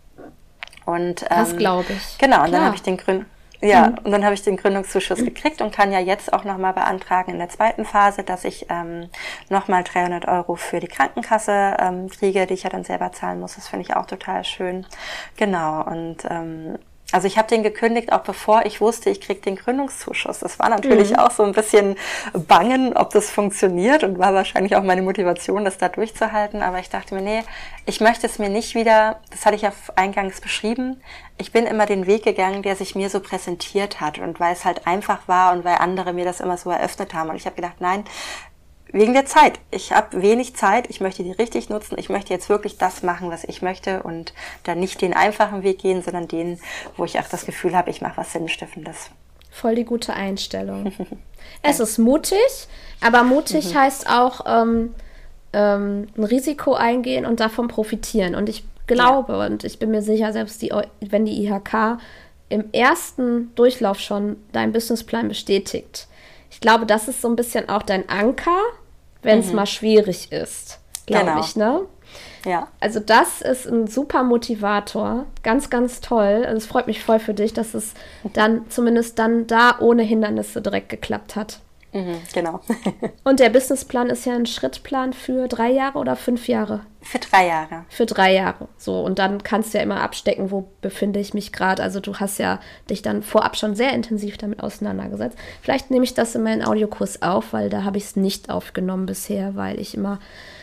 [0.87, 2.17] Und, ähm, das glaube ich.
[2.17, 2.51] Genau, und Klar.
[2.51, 3.27] dann habe ich den Gründ
[3.61, 3.99] Ja, mhm.
[4.05, 7.39] und dann habe ich den Gründungszuschuss gekriegt und kann ja jetzt auch nochmal beantragen in
[7.39, 9.09] der zweiten Phase, dass ich ähm,
[9.49, 13.55] nochmal 300 Euro für die Krankenkasse ähm, kriege, die ich ja dann selber zahlen muss.
[13.55, 14.87] Das finde ich auch total schön.
[15.37, 16.79] Genau, und ähm,
[17.15, 20.41] also ich habe den gekündigt, auch bevor ich wusste, ich krieg den Gründungszuschuss.
[20.41, 21.21] Das war natürlich mhm.
[21.21, 21.95] auch so ein bisschen
[22.33, 26.61] bangen, ob das funktioniert und war wahrscheinlich auch meine Motivation, das da durchzuhalten.
[26.61, 27.45] Aber ich dachte mir, nee,
[27.87, 31.01] ich möchte es mir nicht wieder, das hatte ich ja eingangs beschrieben,
[31.39, 34.65] ich bin immer den Weg gegangen, der sich mir so präsentiert hat und weil es
[34.65, 37.31] halt einfach war und weil andere mir das immer so eröffnet haben.
[37.31, 38.03] Und ich habe gedacht, nein,
[38.95, 39.59] wegen der Zeit.
[39.73, 43.29] Ich habe wenig Zeit, ich möchte die richtig nutzen, ich möchte jetzt wirklich das machen,
[43.29, 44.33] was ich möchte und
[44.63, 46.61] dann nicht den einfachen Weg gehen, sondern den,
[46.97, 49.11] wo ich auch das Gefühl habe, ich mache was Sinnstiftendes.
[49.51, 50.93] Voll die gute Einstellung.
[51.63, 52.39] es ist mutig,
[53.01, 53.79] aber mutig mhm.
[53.79, 54.95] heißt auch ähm,
[55.53, 58.37] ähm, ein Risiko eingehen und davon profitieren.
[58.37, 59.47] Und ich glaube ja.
[59.47, 61.99] und ich bin mir sicher, selbst die, wenn die IHK
[62.49, 66.07] im ersten Durchlauf schon deinen Businessplan bestätigt,
[66.51, 68.61] ich glaube, das ist so ein bisschen auch dein Anker,
[69.25, 69.57] wenn es mhm.
[69.57, 71.41] mal schwierig ist, glaube genau.
[71.41, 71.81] ich, ne?
[72.45, 72.69] Ja.
[72.81, 76.45] Also das ist ein super Motivator, ganz, ganz toll.
[76.47, 77.95] Also es freut mich voll für dich, dass es
[78.35, 81.61] dann zumindest dann da ohne Hindernisse direkt geklappt hat.
[81.95, 82.61] Mhm, genau.
[83.25, 86.81] Und der Businessplan ist ja ein Schrittplan für drei Jahre oder fünf Jahre?
[87.01, 87.85] Für drei Jahre.
[87.89, 88.67] Für drei Jahre.
[88.79, 91.83] So, und dann kannst du ja immer abstecken, wo befinde ich mich gerade.
[91.83, 92.59] Also du hast ja
[92.91, 95.39] dich dann vorab schon sehr intensiv damit auseinandergesetzt.
[95.63, 99.07] Vielleicht nehme ich das in meinen Audiokurs auf, weil da habe ich es nicht aufgenommen
[99.07, 100.19] bisher, weil ich immer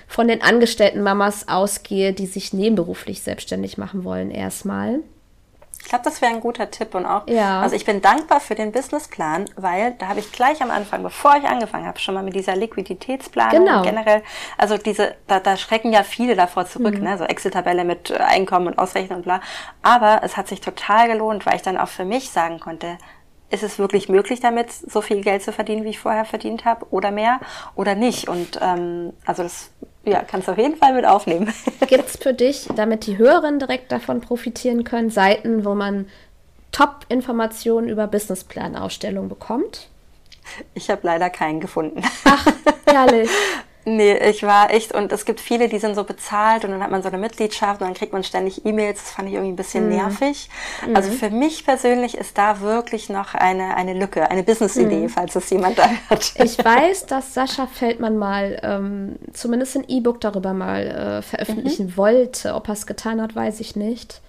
[0.07, 4.99] von den angestellten Mamas ausgehe, die sich nebenberuflich selbstständig machen wollen erstmal.
[5.83, 7.61] Ich glaube, das wäre ein guter Tipp und auch, ja.
[7.61, 11.35] also ich bin dankbar für den Businessplan, weil da habe ich gleich am Anfang, bevor
[11.35, 13.81] ich angefangen habe, schon mal mit dieser Liquiditätsplanung genau.
[13.81, 14.23] generell,
[14.57, 17.03] also diese, da, da schrecken ja viele davor zurück, mhm.
[17.03, 19.41] ne, so Excel-Tabelle mit Einkommen und Ausrechnung und bla.
[19.81, 22.97] Aber es hat sich total gelohnt, weil ich dann auch für mich sagen konnte,
[23.51, 26.85] ist es wirklich möglich, damit so viel Geld zu verdienen, wie ich vorher verdient habe,
[26.91, 27.39] oder mehr,
[27.75, 28.27] oder nicht?
[28.27, 29.71] Und ähm, also das
[30.03, 31.53] ja, kannst du auf jeden Fall mit aufnehmen.
[31.87, 36.07] Gibt es für dich, damit die Hörerinnen direkt davon profitieren können, Seiten, wo man
[36.71, 39.89] Top-Informationen über Businessplan-Ausstellung bekommt?
[40.73, 42.01] Ich habe leider keinen gefunden.
[42.25, 42.47] Ach,
[42.85, 43.29] herrlich.
[43.83, 46.91] Nee, ich war echt, und es gibt viele, die sind so bezahlt und dann hat
[46.91, 48.99] man so eine Mitgliedschaft und dann kriegt man ständig E-Mails.
[48.99, 49.95] Das fand ich irgendwie ein bisschen mhm.
[49.95, 50.49] nervig.
[50.87, 50.95] Mhm.
[50.95, 55.09] Also für mich persönlich ist da wirklich noch eine, eine Lücke, eine Business-Idee, mhm.
[55.09, 56.33] falls es jemand da hat.
[56.35, 61.97] Ich weiß, dass Sascha Feldmann mal ähm, zumindest ein E-Book darüber mal äh, veröffentlichen mhm.
[61.97, 62.53] wollte.
[62.53, 64.21] Ob er es getan hat, weiß ich nicht.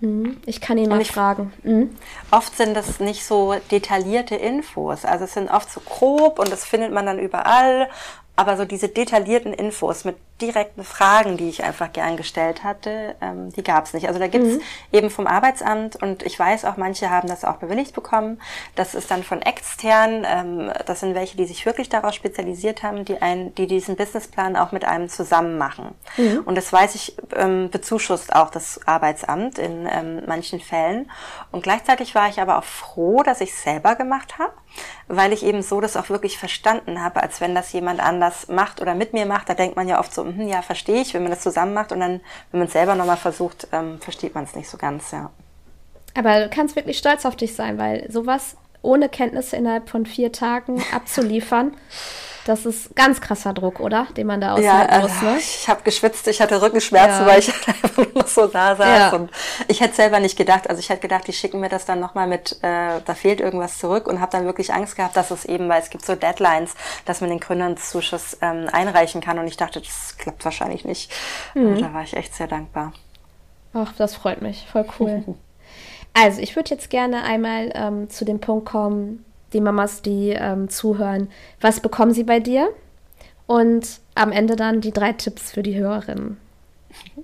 [0.00, 0.36] Mhm.
[0.46, 1.52] Ich kann ihn mal ich, fragen.
[1.62, 1.90] Mhm.
[2.30, 5.04] Oft sind das nicht so detaillierte Infos.
[5.04, 7.88] Also es sind oft so grob und das findet man dann überall
[8.36, 13.52] aber so diese detaillierten Infos mit direkten Fragen, die ich einfach gern gestellt hatte, ähm,
[13.52, 14.06] die gab es nicht.
[14.06, 14.62] Also da gibt's mhm.
[14.92, 18.40] eben vom Arbeitsamt und ich weiß auch, manche haben das auch bewilligt bekommen.
[18.74, 20.26] Das ist dann von extern.
[20.28, 24.56] Ähm, das sind welche, die sich wirklich darauf spezialisiert haben, die, ein, die diesen Businessplan
[24.56, 25.94] auch mit einem zusammen machen.
[26.18, 26.42] Mhm.
[26.44, 31.10] Und das weiß ich, ähm, bezuschusst auch das Arbeitsamt in ähm, manchen Fällen.
[31.50, 34.52] Und gleichzeitig war ich aber auch froh, dass ich selber gemacht habe,
[35.08, 38.82] weil ich eben so das auch wirklich verstanden habe, als wenn das jemand anders macht
[38.82, 39.48] oder mit mir macht.
[39.48, 41.92] Da denkt man ja oft so, hm, ja, verstehe ich, wenn man das zusammen macht
[41.92, 42.20] und dann,
[42.50, 45.30] wenn man es selber nochmal versucht, ähm, versteht man es nicht so ganz, ja.
[46.14, 50.32] Aber du kannst wirklich stolz auf dich sein, weil sowas ohne Kenntnisse innerhalb von vier
[50.32, 51.76] Tagen abzuliefern,
[52.46, 54.06] das ist ganz krasser Druck, oder?
[54.16, 55.36] Den man da aushalten ja, muss, ne?
[55.38, 57.26] Ich habe geschwitzt, ich hatte Rückenschmerzen, ja.
[57.26, 58.88] weil ich einfach nur so da saß.
[58.88, 59.10] Ja.
[59.10, 59.30] Und
[59.66, 62.28] ich hätte selber nicht gedacht, also ich hätte gedacht, die schicken mir das dann nochmal
[62.28, 65.68] mit, äh, da fehlt irgendwas zurück und habe dann wirklich Angst gehabt, dass es eben,
[65.68, 66.74] weil es gibt so Deadlines,
[67.04, 69.38] dass man den Gründungszuschuss ähm, einreichen kann.
[69.40, 71.12] Und ich dachte, das klappt wahrscheinlich nicht.
[71.54, 71.80] Mhm.
[71.80, 72.92] Da war ich echt sehr dankbar.
[73.74, 74.66] Ach, das freut mich.
[74.70, 75.24] Voll cool.
[76.14, 80.68] also, ich würde jetzt gerne einmal ähm, zu dem Punkt kommen, die Mamas, die ähm,
[80.68, 81.28] zuhören,
[81.60, 82.68] was bekommen sie bei dir?
[83.46, 86.36] Und am Ende dann die drei Tipps für die Hörerinnen.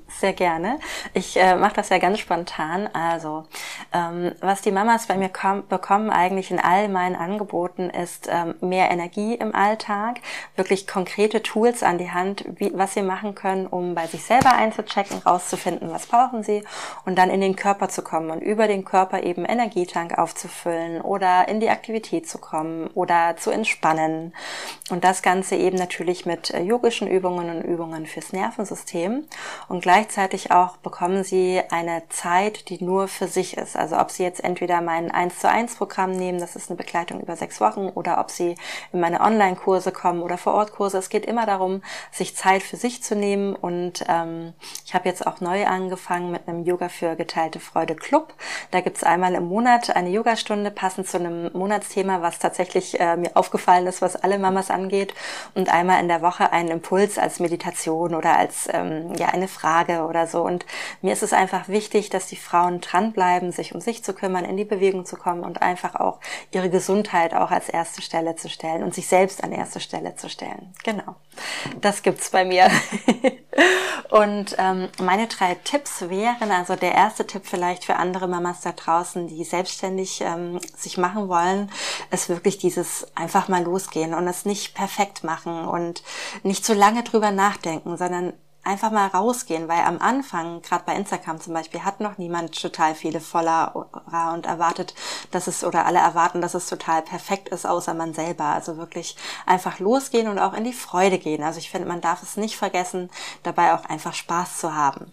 [0.09, 0.79] Sehr gerne.
[1.15, 2.89] Ich äh, mache das ja ganz spontan.
[2.93, 3.45] Also,
[3.93, 5.31] ähm, was die Mamas bei mir
[5.69, 10.21] bekommen eigentlich in all meinen Angeboten ist ähm, mehr Energie im Alltag,
[10.57, 14.55] wirklich konkrete Tools an die Hand, wie, was sie machen können, um bei sich selber
[14.55, 16.65] einzuchecken, rauszufinden, was brauchen sie
[17.05, 21.49] und dann in den Körper zu kommen und über den Körper eben Energietank aufzufüllen oder
[21.49, 24.35] in die Aktivität zu kommen oder zu entspannen.
[24.91, 29.25] Und das Ganze eben natürlich mit äh, yogischen Übungen und Übungen fürs Nervensystem.
[29.69, 33.77] Und gleichzeitig auch bekommen sie eine Zeit, die nur für sich ist.
[33.77, 37.21] Also ob sie jetzt entweder mein 1 zu 1 Programm nehmen, das ist eine Begleitung
[37.21, 38.57] über sechs Wochen, oder ob sie
[38.93, 40.99] in meine Online-Kurse kommen oder vor Ort Kurse.
[40.99, 44.53] Es geht immer darum, sich Zeit für sich zu nehmen und ähm,
[44.85, 48.35] ich habe jetzt auch neu angefangen mit einem Yoga für geteilte Freude Club.
[48.71, 53.37] Da gibt's einmal im Monat eine Yogastunde passend zu einem Monatsthema, was tatsächlich äh, mir
[53.37, 55.15] aufgefallen ist, was alle Mamas angeht
[55.55, 60.05] und einmal in der Woche einen Impuls als Meditation oder als ähm, ja eine Frage
[60.07, 60.43] oder so.
[60.43, 60.67] Und
[61.01, 64.57] mir ist es einfach wichtig, dass die Frauen dranbleiben, sich um sich zu kümmern, in
[64.57, 66.19] die Bewegung zu kommen und einfach auch
[66.51, 70.29] ihre Gesundheit auch als erste Stelle zu stellen und sich selbst an erste Stelle zu
[70.29, 70.73] stellen.
[70.85, 71.17] Genau,
[71.81, 72.71] das gibt's bei mir.
[74.11, 78.73] und ähm, meine drei Tipps wären also der erste Tipp vielleicht für andere Mamas da
[78.73, 81.71] draußen, die selbstständig ähm, sich machen wollen,
[82.11, 86.03] ist wirklich dieses einfach mal losgehen und es nicht perfekt machen und
[86.43, 88.33] nicht zu lange drüber nachdenken, sondern
[88.65, 92.95] einfach mal rausgehen, weil am Anfang, gerade bei Instagram zum Beispiel, hat noch niemand total
[92.95, 93.89] viele Follower
[94.33, 94.95] und erwartet,
[95.31, 98.45] dass es oder alle erwarten, dass es total perfekt ist, außer man selber.
[98.45, 101.43] Also wirklich einfach losgehen und auch in die Freude gehen.
[101.43, 103.11] Also ich finde, man darf es nicht vergessen,
[103.43, 105.13] dabei auch einfach Spaß zu haben.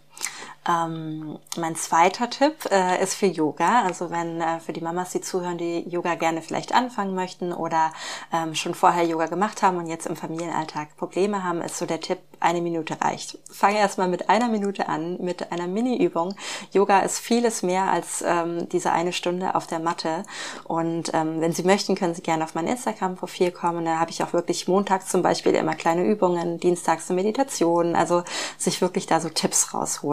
[0.67, 3.83] Ähm, mein zweiter Tipp äh, ist für Yoga.
[3.83, 7.91] Also wenn äh, für die Mamas, die zuhören, die Yoga gerne vielleicht anfangen möchten oder
[8.33, 12.01] ähm, schon vorher Yoga gemacht haben und jetzt im Familienalltag Probleme haben, ist so der
[12.01, 13.37] Tipp, eine Minute reicht.
[13.51, 16.35] Fange erstmal mit einer Minute an, mit einer Mini-Übung.
[16.71, 20.23] Yoga ist vieles mehr als ähm, diese eine Stunde auf der Matte.
[20.63, 23.83] Und ähm, wenn Sie möchten, können Sie gerne auf mein Instagram-Profil kommen.
[23.83, 27.95] Da habe ich auch wirklich montags zum Beispiel immer kleine Übungen, dienstags eine Meditation.
[27.95, 28.23] Also
[28.57, 30.08] sich wirklich da so Tipps rausholen.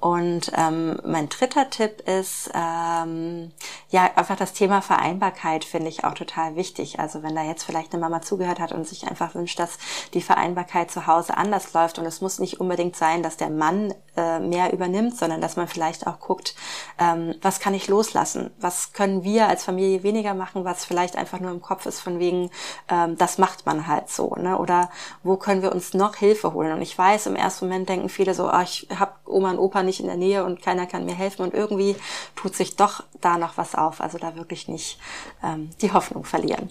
[0.00, 3.50] Und ähm, mein dritter Tipp ist, ähm,
[3.90, 7.00] ja, einfach das Thema Vereinbarkeit finde ich auch total wichtig.
[7.00, 9.78] Also wenn da jetzt vielleicht eine Mama zugehört hat und sich einfach wünscht, dass
[10.14, 13.92] die Vereinbarkeit zu Hause anders läuft und es muss nicht unbedingt sein, dass der Mann
[14.18, 16.56] äh, mehr übernimmt, sondern dass man vielleicht auch guckt,
[16.98, 18.50] ähm, was kann ich loslassen?
[18.58, 22.18] Was können wir als Familie weniger machen, was vielleicht einfach nur im Kopf ist von
[22.18, 22.50] wegen,
[22.88, 24.58] ähm, das macht man halt so, ne?
[24.58, 24.90] Oder
[25.22, 26.72] wo können wir uns noch Hilfe holen?
[26.72, 29.84] Und ich weiß, im ersten Moment denken viele so, oh, ich habe Oma und Opa
[29.84, 31.94] nicht in der Nähe und keiner kann mir helfen und irgendwie
[32.34, 34.00] tut sich doch da noch was auf.
[34.00, 34.98] Also da wirklich nicht
[35.44, 36.70] ähm, die Hoffnung verlieren.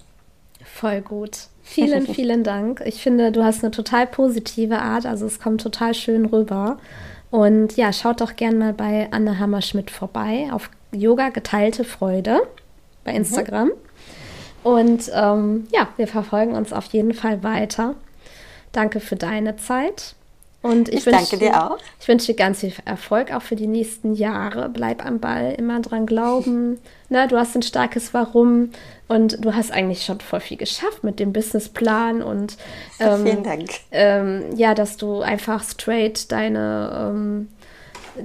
[0.66, 1.48] Voll gut.
[1.64, 2.82] Vielen, vielen Dank.
[2.86, 6.78] Ich finde, du hast eine total positive Art, also es kommt total schön rüber.
[7.30, 12.42] Und ja, schaut doch gern mal bei Anne Hammerschmidt vorbei auf Yoga geteilte Freude
[13.04, 13.18] bei mhm.
[13.18, 13.68] Instagram.
[13.68, 13.74] Mhm.
[14.64, 17.96] Und ähm, ja, wir verfolgen uns auf jeden Fall weiter.
[18.72, 20.16] Danke für deine Zeit.
[20.68, 21.78] Und ich, ich danke dir auch.
[22.00, 24.70] Ich wünsche dir ganz viel Erfolg auch für die nächsten Jahre.
[24.70, 26.80] Bleib am Ball, immer dran glauben.
[27.10, 28.72] Ne, du hast ein starkes Warum
[29.08, 32.58] und du hast eigentlich schon voll viel geschafft mit dem Businessplan und
[33.00, 33.70] ähm, vielen Dank.
[33.92, 37.48] Ähm, ja, dass du einfach straight deine ähm,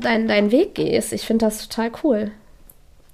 [0.00, 1.12] dein, deinen Weg gehst.
[1.12, 2.32] Ich finde das total cool.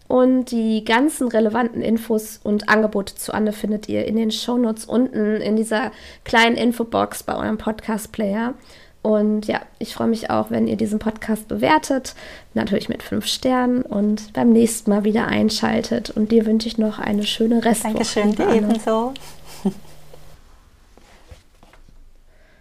[0.07, 5.37] Und die ganzen relevanten Infos und Angebote zu Anne findet ihr in den Shownotes unten
[5.37, 5.93] in dieser
[6.25, 8.55] kleinen Infobox bei eurem Podcast-Player.
[9.03, 12.15] Und ja, ich freue mich auch, wenn ihr diesen Podcast bewertet,
[12.55, 16.11] natürlich mit fünf Sternen und beim nächsten Mal wieder einschaltet.
[16.11, 17.95] Und dir wünsche ich noch eine schöne Restwoche.
[17.95, 19.15] Dankeschön, dir ebenso.